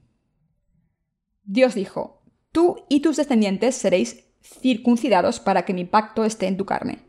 Dios 1.45 1.75
dijo, 1.75 2.23
Tú 2.53 2.87
y 2.89 3.01
tus 3.01 3.17
descendientes 3.17 3.75
seréis 3.75 4.32
circuncidados 4.43 5.41
para 5.41 5.65
que 5.65 5.75
mi 5.75 5.85
pacto 5.85 6.25
esté 6.25 6.47
en 6.47 6.57
tu 6.57 6.67
carne. 6.67 7.01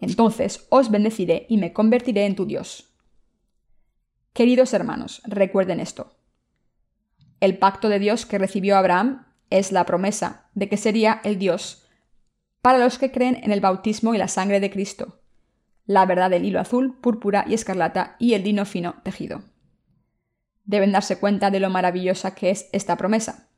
Entonces 0.00 0.66
os 0.70 0.90
bendeciré 0.90 1.46
y 1.48 1.58
me 1.58 1.72
convertiré 1.72 2.26
en 2.26 2.36
tu 2.36 2.46
Dios. 2.46 2.94
Queridos 4.32 4.72
hermanos, 4.72 5.22
recuerden 5.26 5.80
esto. 5.80 6.16
El 7.40 7.58
pacto 7.58 7.88
de 7.88 7.98
Dios 7.98 8.26
que 8.26 8.38
recibió 8.38 8.76
Abraham 8.76 9.26
es 9.50 9.72
la 9.72 9.84
promesa 9.84 10.48
de 10.54 10.68
que 10.68 10.76
sería 10.76 11.20
el 11.24 11.38
Dios 11.38 11.88
para 12.62 12.78
los 12.78 12.98
que 12.98 13.10
creen 13.10 13.40
en 13.42 13.52
el 13.52 13.60
bautismo 13.60 14.14
y 14.14 14.18
la 14.18 14.28
sangre 14.28 14.60
de 14.60 14.70
Cristo, 14.70 15.20
la 15.86 16.06
verdad 16.06 16.30
del 16.30 16.44
hilo 16.44 16.60
azul, 16.60 16.98
púrpura 17.00 17.44
y 17.48 17.54
escarlata 17.54 18.16
y 18.18 18.34
el 18.34 18.44
lino 18.44 18.64
fino 18.66 18.96
tejido. 19.02 19.42
Deben 20.64 20.92
darse 20.92 21.18
cuenta 21.18 21.50
de 21.50 21.58
lo 21.58 21.70
maravillosa 21.70 22.34
que 22.34 22.50
es 22.50 22.68
esta 22.72 22.96
promesa. 22.96 23.49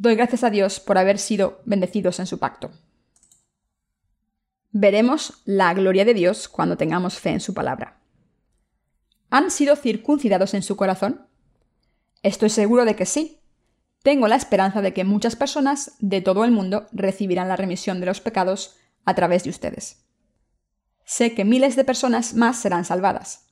Doy 0.00 0.14
gracias 0.14 0.44
a 0.44 0.50
Dios 0.50 0.78
por 0.78 0.96
haber 0.96 1.18
sido 1.18 1.60
bendecidos 1.64 2.20
en 2.20 2.26
su 2.28 2.38
pacto. 2.38 2.70
Veremos 4.70 5.42
la 5.44 5.74
gloria 5.74 6.04
de 6.04 6.14
Dios 6.14 6.48
cuando 6.48 6.76
tengamos 6.76 7.18
fe 7.18 7.30
en 7.30 7.40
su 7.40 7.52
palabra. 7.52 8.00
¿Han 9.28 9.50
sido 9.50 9.74
circuncidados 9.74 10.54
en 10.54 10.62
su 10.62 10.76
corazón? 10.76 11.26
Estoy 12.22 12.48
seguro 12.48 12.84
de 12.84 12.94
que 12.94 13.06
sí. 13.06 13.40
Tengo 14.04 14.28
la 14.28 14.36
esperanza 14.36 14.82
de 14.82 14.94
que 14.94 15.02
muchas 15.02 15.34
personas 15.34 15.96
de 15.98 16.20
todo 16.20 16.44
el 16.44 16.52
mundo 16.52 16.86
recibirán 16.92 17.48
la 17.48 17.56
remisión 17.56 17.98
de 17.98 18.06
los 18.06 18.20
pecados 18.20 18.76
a 19.04 19.16
través 19.16 19.42
de 19.42 19.50
ustedes. 19.50 20.04
Sé 21.04 21.34
que 21.34 21.44
miles 21.44 21.74
de 21.74 21.82
personas 21.82 22.34
más 22.34 22.56
serán 22.60 22.84
salvadas. 22.84 23.47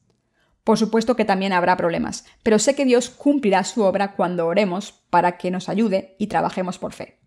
Por 0.67 0.79
supuesto 0.79 1.15
que 1.15 1.25
también 1.25 1.53
habrá 1.53 1.77
problemas, 1.77 2.25
pero 2.43 2.59
sé 2.59 2.75
que 2.75 2.85
Dios 2.85 3.09
cumplirá 3.09 3.63
su 3.63 3.85
obra 3.85 4.17
cuando 4.17 4.49
oremos 4.49 5.05
para 5.11 5.39
que 5.39 5.53
nos 5.53 5.69
ayude 5.69 6.17
y 6.19 6.27
trabajemos 6.27 6.81
por 6.81 6.93
fe. 6.93 7.21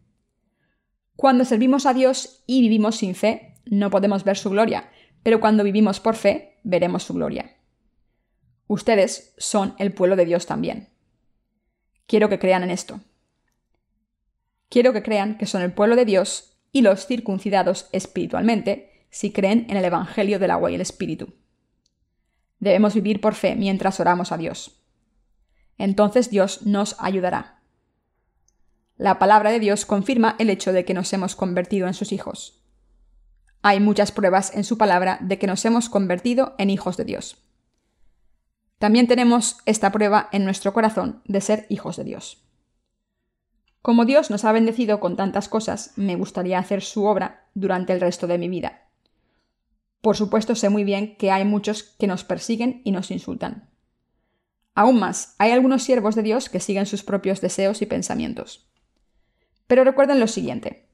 Cuando 1.16 1.46
servimos 1.46 1.86
a 1.86 1.94
Dios 1.94 2.44
y 2.48 2.60
vivimos 2.60 2.98
sin 2.98 3.16
fe, 3.16 3.54
no 3.64 3.92
podemos 3.92 4.26
ver 4.26 4.36
su 4.36 4.50
gloria, 4.50 4.90
pero 5.24 5.40
cuando 5.40 5.64
vivimos 5.64 6.02
por 6.02 6.18
fe, 6.18 6.60
veremos 6.64 7.04
su 7.04 7.14
gloria. 7.14 7.56
Ustedes 8.68 9.34
son 9.38 9.74
el 9.80 9.94
pueblo 9.94 10.18
de 10.18 10.26
Dios 10.26 10.46
también. 10.46 10.90
Quiero 12.08 12.28
que 12.28 12.40
crean 12.40 12.64
en 12.64 12.72
esto. 12.72 13.00
Quiero 14.68 14.92
que 14.92 15.02
crean 15.02 15.38
que 15.38 15.46
son 15.46 15.62
el 15.62 15.72
pueblo 15.72 15.96
de 15.96 16.04
Dios 16.04 16.58
y 16.74 16.82
los 16.82 17.08
circuncidados 17.08 17.88
espiritualmente 17.94 19.08
si 19.12 19.32
creen 19.32 19.66
en 19.70 19.78
el 19.78 19.86
Evangelio 19.86 20.40
del 20.40 20.52
agua 20.52 20.72
y 20.72 20.76
el 20.76 20.82
Espíritu. 20.82 21.40
Debemos 22.60 22.94
vivir 22.94 23.22
por 23.22 23.36
fe 23.36 23.56
mientras 23.56 24.00
oramos 24.00 24.32
a 24.32 24.38
Dios. 24.38 24.84
Entonces 25.78 26.30
Dios 26.30 26.66
nos 26.66 26.96
ayudará. 27.00 27.62
La 28.98 29.18
palabra 29.18 29.52
de 29.52 29.60
Dios 29.60 29.86
confirma 29.86 30.36
el 30.40 30.50
hecho 30.50 30.74
de 30.74 30.84
que 30.84 30.94
nos 30.94 31.12
hemos 31.14 31.36
convertido 31.36 31.88
en 31.88 31.94
sus 31.94 32.12
hijos. 32.12 32.62
Hay 33.62 33.80
muchas 33.80 34.12
pruebas 34.12 34.54
en 34.54 34.66
su 34.66 34.78
palabra 34.78 35.18
de 35.22 35.40
que 35.40 35.48
nos 35.48 35.64
hemos 35.64 35.90
convertido 35.90 36.56
en 36.58 36.70
hijos 36.70 36.98
de 36.98 37.06
Dios. 37.06 37.38
También 38.78 39.08
tenemos 39.08 39.58
esta 39.66 39.92
prueba 39.92 40.30
en 40.32 40.46
nuestro 40.46 40.74
corazón 40.74 41.22
de 41.26 41.42
ser 41.42 41.66
hijos 41.70 41.98
de 41.98 42.06
Dios. 42.06 42.46
Como 43.82 44.04
Dios 44.04 44.30
nos 44.30 44.44
ha 44.44 44.52
bendecido 44.52 45.00
con 45.00 45.16
tantas 45.16 45.48
cosas, 45.48 45.94
me 45.96 46.16
gustaría 46.18 46.60
hacer 46.60 46.82
su 46.82 47.06
obra 47.06 47.48
durante 47.54 47.94
el 47.94 48.02
resto 48.02 48.28
de 48.28 48.38
mi 48.38 48.50
vida. 48.50 48.89
Por 50.02 50.16
supuesto, 50.16 50.56
sé 50.56 50.70
muy 50.70 50.84
bien 50.84 51.18
que 51.18 51.32
hay 51.32 51.46
muchos 51.46 51.84
que 51.84 52.08
nos 52.08 52.24
persiguen 52.24 52.82
y 52.86 52.92
nos 52.92 53.12
insultan. 53.12 53.70
Aún 54.76 55.00
más, 55.00 55.36
hay 55.40 55.52
algunos 55.52 55.84
siervos 55.84 56.16
de 56.16 56.24
Dios 56.24 56.48
que 56.48 56.62
siguen 56.62 56.86
sus 56.86 57.04
propios 57.04 57.42
deseos 57.42 57.82
y 57.82 57.86
pensamientos. 57.86 58.70
Pero 59.68 59.84
recuerden 59.84 60.20
lo 60.20 60.28
siguiente. 60.28 60.90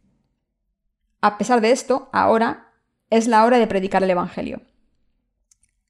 A 1.22 1.38
pesar 1.38 1.62
de 1.62 1.72
esto, 1.72 2.10
ahora 2.12 2.74
es 3.10 3.28
la 3.28 3.45
hora 3.45 3.60
de 3.60 3.68
predicar 3.68 4.03
el 4.03 4.10
Evangelio. 4.10 4.62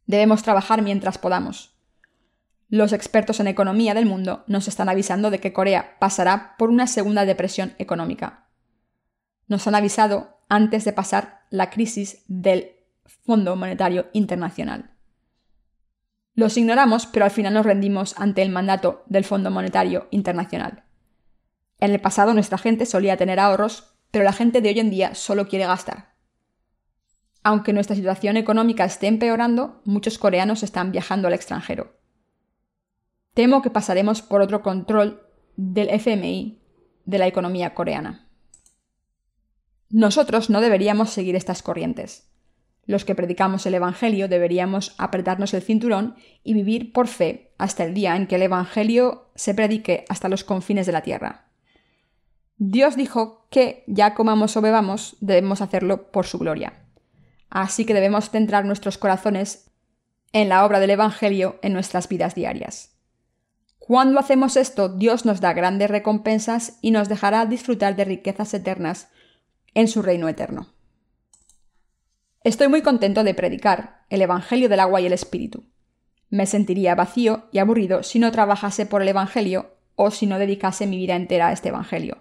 Debemos 0.05 0.43
trabajar 0.43 0.82
mientras 0.82 1.18
podamos. 1.18 1.76
Los 2.68 2.93
expertos 2.93 3.39
en 3.39 3.47
economía 3.47 3.93
del 3.93 4.05
mundo 4.05 4.43
nos 4.47 4.68
están 4.68 4.89
avisando 4.89 5.32
de 5.32 5.39
que 5.39 5.53
Corea 5.53 5.97
pasará 5.99 6.55
por 6.57 6.70
una 6.70 6.88
segunda 6.88 7.26
depresión 7.26 7.74
económica. 7.78 8.47
Nos 9.47 9.68
han 9.68 9.76
avisado 9.76 10.39
antes 10.49 10.84
de 10.84 10.93
pasar 10.93 11.45
la 11.49 11.70
crisis 11.70 12.24
del 12.28 12.74
Fondo 13.06 13.56
Monetario 13.56 14.08
Internacional. 14.14 14.91
Los 16.34 16.58
ignoramos, 16.58 17.06
pero 17.06 17.26
al 17.26 17.32
final 17.32 17.53
nos 17.53 17.66
rendimos 17.66 18.14
ante 18.18 18.41
el 18.41 18.49
mandato 18.49 19.03
del 19.08 19.24
Fondo 19.24 19.51
Monetario 19.51 20.08
Internacional. 20.12 20.84
En 21.80 21.91
el 21.91 22.01
pasado 22.01 22.34
nuestra 22.34 22.58
gente 22.58 22.86
solía 22.86 23.18
tener 23.18 23.39
ahorros, 23.39 23.95
pero 24.12 24.26
la 24.26 24.34
gente 24.34 24.62
de 24.62 24.70
hoy 24.70 24.80
en 24.80 24.89
día 24.89 25.16
solo 25.16 25.47
quiere 25.47 25.66
gastar. 25.66 26.16
Aunque 27.43 27.74
nuestra 27.74 27.95
situación 27.95 28.38
económica 28.38 28.86
esté 28.86 29.08
empeorando, 29.08 29.82
muchos 29.86 30.18
coreanos 30.18 30.64
están 30.64 30.91
viajando 30.91 31.28
al 31.28 31.34
extranjero. 31.34 31.99
Temo 33.34 33.62
que 33.62 33.70
pasaremos 33.70 34.22
por 34.22 34.41
otro 34.41 34.62
control 34.62 35.22
del 35.56 35.89
FMI 35.89 36.62
de 37.06 37.18
la 37.18 37.28
economía 37.28 37.74
coreana. 37.74 38.28
Nosotros 39.89 40.49
no 40.49 40.60
deberíamos 40.60 41.12
seguir 41.12 41.36
estas 41.36 41.62
corrientes. 41.62 42.34
Los 42.86 43.03
que 43.03 43.15
predicamos 43.15 43.65
el 43.65 43.73
Evangelio 43.73 44.27
deberíamos 44.27 44.93
apretarnos 44.97 45.53
el 45.53 45.61
cinturón 45.61 46.15
y 46.43 46.53
vivir 46.53 46.93
por 46.93 47.07
fe 47.07 47.51
hasta 47.57 47.83
el 47.83 47.93
día 47.93 48.15
en 48.15 48.27
que 48.27 48.36
el 48.36 48.43
Evangelio 48.43 49.29
se 49.36 49.55
predique 49.55 50.05
hasta 50.07 50.29
los 50.29 50.43
confines 50.43 50.86
de 50.86 50.91
la 50.91 51.01
tierra. 51.01 51.45
Dios 52.57 52.95
dijo 52.95 53.47
que, 53.49 53.83
ya 53.88 54.13
comamos 54.13 54.55
o 54.55 54.61
bebamos, 54.61 55.17
debemos 55.19 55.61
hacerlo 55.61 56.11
por 56.11 56.25
su 56.25 56.38
gloria. 56.38 56.86
Así 57.49 57.86
que 57.86 57.93
debemos 57.93 58.29
centrar 58.29 58.65
nuestros 58.65 58.97
corazones 58.97 59.71
en 60.31 60.49
la 60.49 60.65
obra 60.65 60.79
del 60.79 60.91
Evangelio 60.91 61.59
en 61.61 61.73
nuestras 61.73 62.07
vidas 62.07 62.36
diarias. 62.36 62.95
Cuando 63.79 64.19
hacemos 64.19 64.57
esto, 64.57 64.89
Dios 64.89 65.25
nos 65.25 65.41
da 65.41 65.53
grandes 65.53 65.89
recompensas 65.89 66.77
y 66.81 66.91
nos 66.91 67.07
dejará 67.07 67.45
disfrutar 67.45 67.95
de 67.95 68.05
riquezas 68.05 68.53
eternas 68.53 69.09
en 69.73 69.88
su 69.88 70.01
reino 70.01 70.27
eterno. 70.27 70.74
Estoy 72.45 72.67
muy 72.67 72.83
contento 72.83 73.23
de 73.23 73.33
predicar 73.33 74.05
el 74.07 74.21
Evangelio 74.21 74.69
del 74.69 74.79
agua 74.79 75.01
y 75.01 75.07
el 75.07 75.13
Espíritu. 75.13 75.63
Me 76.29 76.45
sentiría 76.45 76.93
vacío 76.93 77.49
y 77.51 77.57
aburrido 77.57 78.03
si 78.03 78.19
no 78.19 78.31
trabajase 78.31 78.85
por 78.85 79.01
el 79.01 79.07
Evangelio 79.07 79.71
o 79.95 80.11
si 80.11 80.27
no 80.27 80.37
dedicase 80.37 80.85
mi 80.85 80.97
vida 80.97 81.15
entera 81.15 81.47
a 81.47 81.53
este 81.53 81.69
Evangelio. 81.69 82.19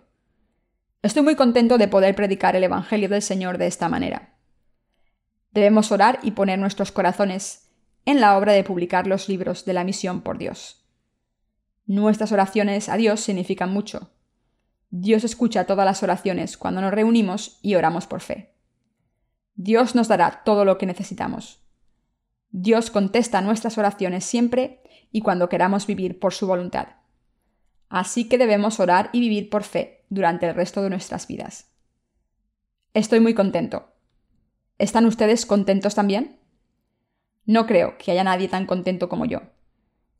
Estoy 1.02 1.24
muy 1.24 1.34
contento 1.34 1.76
de 1.76 1.88
poder 1.88 2.14
predicar 2.14 2.56
el 2.56 2.64
Evangelio 2.64 3.10
del 3.10 3.20
Señor 3.20 3.58
de 3.58 3.66
esta 3.66 3.90
manera. 3.90 4.38
Debemos 5.50 5.92
orar 5.92 6.20
y 6.22 6.30
poner 6.30 6.58
nuestros 6.58 6.90
corazones 6.90 7.68
en 8.06 8.18
la 8.22 8.38
obra 8.38 8.54
de 8.54 8.64
publicar 8.64 9.06
los 9.06 9.28
libros 9.28 9.66
de 9.66 9.74
la 9.74 9.84
misión 9.84 10.22
por 10.22 10.38
Dios. 10.38 10.86
Nuestras 11.84 12.32
oraciones 12.32 12.88
a 12.88 12.96
Dios 12.96 13.20
significan 13.20 13.70
mucho. 13.70 14.10
Dios 14.88 15.22
escucha 15.22 15.66
todas 15.66 15.84
las 15.84 16.02
oraciones 16.02 16.56
cuando 16.56 16.80
nos 16.80 16.94
reunimos 16.94 17.58
y 17.60 17.74
oramos 17.74 18.06
por 18.06 18.22
fe. 18.22 18.53
Dios 19.54 19.94
nos 19.94 20.08
dará 20.08 20.42
todo 20.44 20.64
lo 20.64 20.78
que 20.78 20.86
necesitamos. 20.86 21.60
Dios 22.50 22.90
contesta 22.90 23.40
nuestras 23.40 23.78
oraciones 23.78 24.24
siempre 24.24 24.82
y 25.10 25.20
cuando 25.20 25.48
queramos 25.48 25.86
vivir 25.86 26.18
por 26.18 26.34
su 26.34 26.46
voluntad. 26.46 26.88
Así 27.88 28.28
que 28.28 28.38
debemos 28.38 28.80
orar 28.80 29.10
y 29.12 29.20
vivir 29.20 29.50
por 29.50 29.62
fe 29.62 30.04
durante 30.08 30.48
el 30.48 30.54
resto 30.54 30.82
de 30.82 30.90
nuestras 30.90 31.26
vidas. 31.26 31.72
Estoy 32.92 33.20
muy 33.20 33.34
contento. 33.34 33.92
¿Están 34.78 35.06
ustedes 35.06 35.46
contentos 35.46 35.94
también? 35.94 36.40
No 37.44 37.66
creo 37.66 37.96
que 37.98 38.10
haya 38.10 38.24
nadie 38.24 38.48
tan 38.48 38.66
contento 38.66 39.08
como 39.08 39.24
yo. 39.24 39.42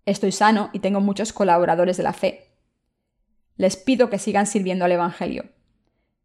Estoy 0.07 0.33
sano 0.33 0.71
y 0.73 0.81
tengo 0.81 1.01
muchos 1.01 1.33
colaboradores 1.33 1.97
de 1.97 2.03
la 2.03 2.13
fe. 2.13 2.53
Les 3.57 3.77
pido 3.77 4.11
que 4.11 4.19
sigan 4.19 4.47
sirviendo 4.47 4.85
al 4.85 4.93
Evangelio. 4.93 5.47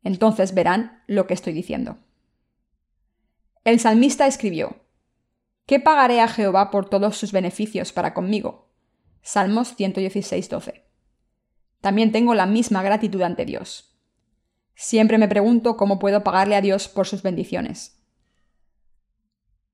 Entonces 0.03 0.53
verán 0.53 1.03
lo 1.07 1.27
que 1.27 1.33
estoy 1.33 1.53
diciendo. 1.53 1.97
El 3.69 3.79
salmista 3.79 4.25
escribió, 4.25 4.77
¿Qué 5.67 5.79
pagaré 5.79 6.21
a 6.21 6.27
Jehová 6.27 6.71
por 6.71 6.89
todos 6.89 7.15
sus 7.15 7.31
beneficios 7.31 7.93
para 7.93 8.15
conmigo? 8.15 8.73
Salmos 9.21 9.75
116, 9.75 10.49
12. 10.49 10.85
También 11.79 12.11
tengo 12.11 12.33
la 12.33 12.47
misma 12.47 12.81
gratitud 12.81 13.21
ante 13.21 13.45
Dios. 13.45 13.95
Siempre 14.73 15.19
me 15.19 15.27
pregunto 15.27 15.77
cómo 15.77 15.99
puedo 15.99 16.23
pagarle 16.23 16.55
a 16.55 16.61
Dios 16.61 16.87
por 16.87 17.05
sus 17.05 17.21
bendiciones. 17.21 18.03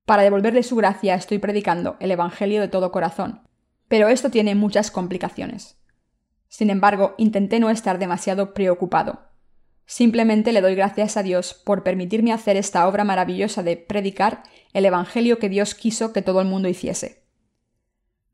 Para 0.04 0.24
devolverle 0.24 0.62
su 0.62 0.76
gracia 0.76 1.14
estoy 1.14 1.38
predicando 1.38 1.96
el 1.98 2.10
Evangelio 2.10 2.60
de 2.60 2.68
todo 2.68 2.92
corazón, 2.92 3.48
pero 3.88 4.08
esto 4.08 4.28
tiene 4.28 4.54
muchas 4.54 4.90
complicaciones. 4.90 5.80
Sin 6.48 6.68
embargo, 6.68 7.14
intenté 7.16 7.60
no 7.60 7.70
estar 7.70 7.98
demasiado 7.98 8.52
preocupado, 8.52 9.30
Simplemente 9.86 10.52
le 10.52 10.60
doy 10.60 10.74
gracias 10.74 11.16
a 11.16 11.22
Dios 11.22 11.54
por 11.54 11.84
permitirme 11.84 12.32
hacer 12.32 12.56
esta 12.56 12.86
obra 12.88 13.04
maravillosa 13.04 13.62
de 13.62 13.76
predicar 13.76 14.42
el 14.72 14.84
Evangelio 14.84 15.38
que 15.38 15.48
Dios 15.48 15.74
quiso 15.74 16.12
que 16.12 16.22
todo 16.22 16.40
el 16.40 16.48
mundo 16.48 16.68
hiciese. 16.68 17.22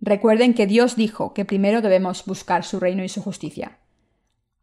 Recuerden 0.00 0.54
que 0.54 0.66
Dios 0.66 0.96
dijo 0.96 1.34
que 1.34 1.44
primero 1.44 1.82
debemos 1.82 2.24
buscar 2.24 2.64
su 2.64 2.80
reino 2.80 3.04
y 3.04 3.08
su 3.08 3.22
justicia. 3.22 3.78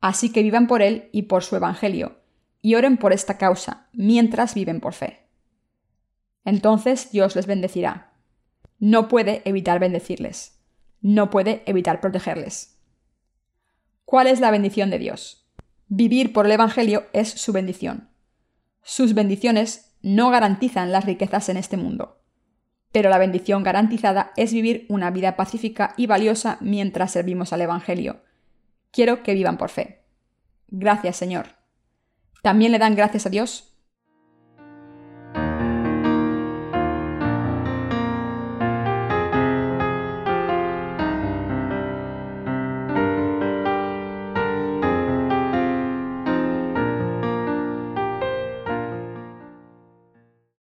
Así 0.01 0.31
que 0.31 0.43
vivan 0.43 0.67
por 0.67 0.81
Él 0.81 1.09
y 1.13 1.23
por 1.23 1.43
su 1.43 1.55
Evangelio, 1.55 2.17
y 2.61 2.75
oren 2.75 2.97
por 2.97 3.13
esta 3.13 3.37
causa, 3.37 3.87
mientras 3.93 4.53
viven 4.53 4.81
por 4.81 4.93
fe. 4.93 5.27
Entonces 6.43 7.11
Dios 7.11 7.35
les 7.35 7.45
bendecirá. 7.45 8.13
No 8.79 9.07
puede 9.07 9.41
evitar 9.45 9.79
bendecirles. 9.79 10.59
No 11.01 11.29
puede 11.29 11.63
evitar 11.65 12.01
protegerles. 12.01 12.77
¿Cuál 14.05 14.27
es 14.27 14.39
la 14.39 14.51
bendición 14.51 14.89
de 14.89 14.99
Dios? 14.99 15.38
Vivir 15.91 16.33
por 16.33 16.45
el 16.45 16.51
Evangelio 16.51 17.07
es 17.13 17.29
su 17.29 17.51
bendición. 17.51 18.09
Sus 18.83 19.15
bendiciones 19.15 19.95
no 20.03 20.29
garantizan 20.29 20.91
las 20.91 21.05
riquezas 21.05 21.49
en 21.49 21.57
este 21.57 21.77
mundo, 21.77 22.21
pero 22.91 23.09
la 23.09 23.17
bendición 23.17 23.63
garantizada 23.63 24.31
es 24.37 24.53
vivir 24.53 24.85
una 24.89 25.09
vida 25.09 25.35
pacífica 25.35 25.95
y 25.97 26.05
valiosa 26.05 26.59
mientras 26.61 27.11
servimos 27.11 27.53
al 27.53 27.61
Evangelio. 27.61 28.21
Quiero 28.91 29.23
que 29.23 29.33
vivan 29.33 29.57
por 29.57 29.69
fe. 29.71 30.03
Gracias, 30.67 31.17
Señor. 31.17 31.47
¿También 32.43 32.71
le 32.71 32.77
dan 32.77 32.95
gracias 32.95 33.25
a 33.25 33.31
Dios? 33.31 33.68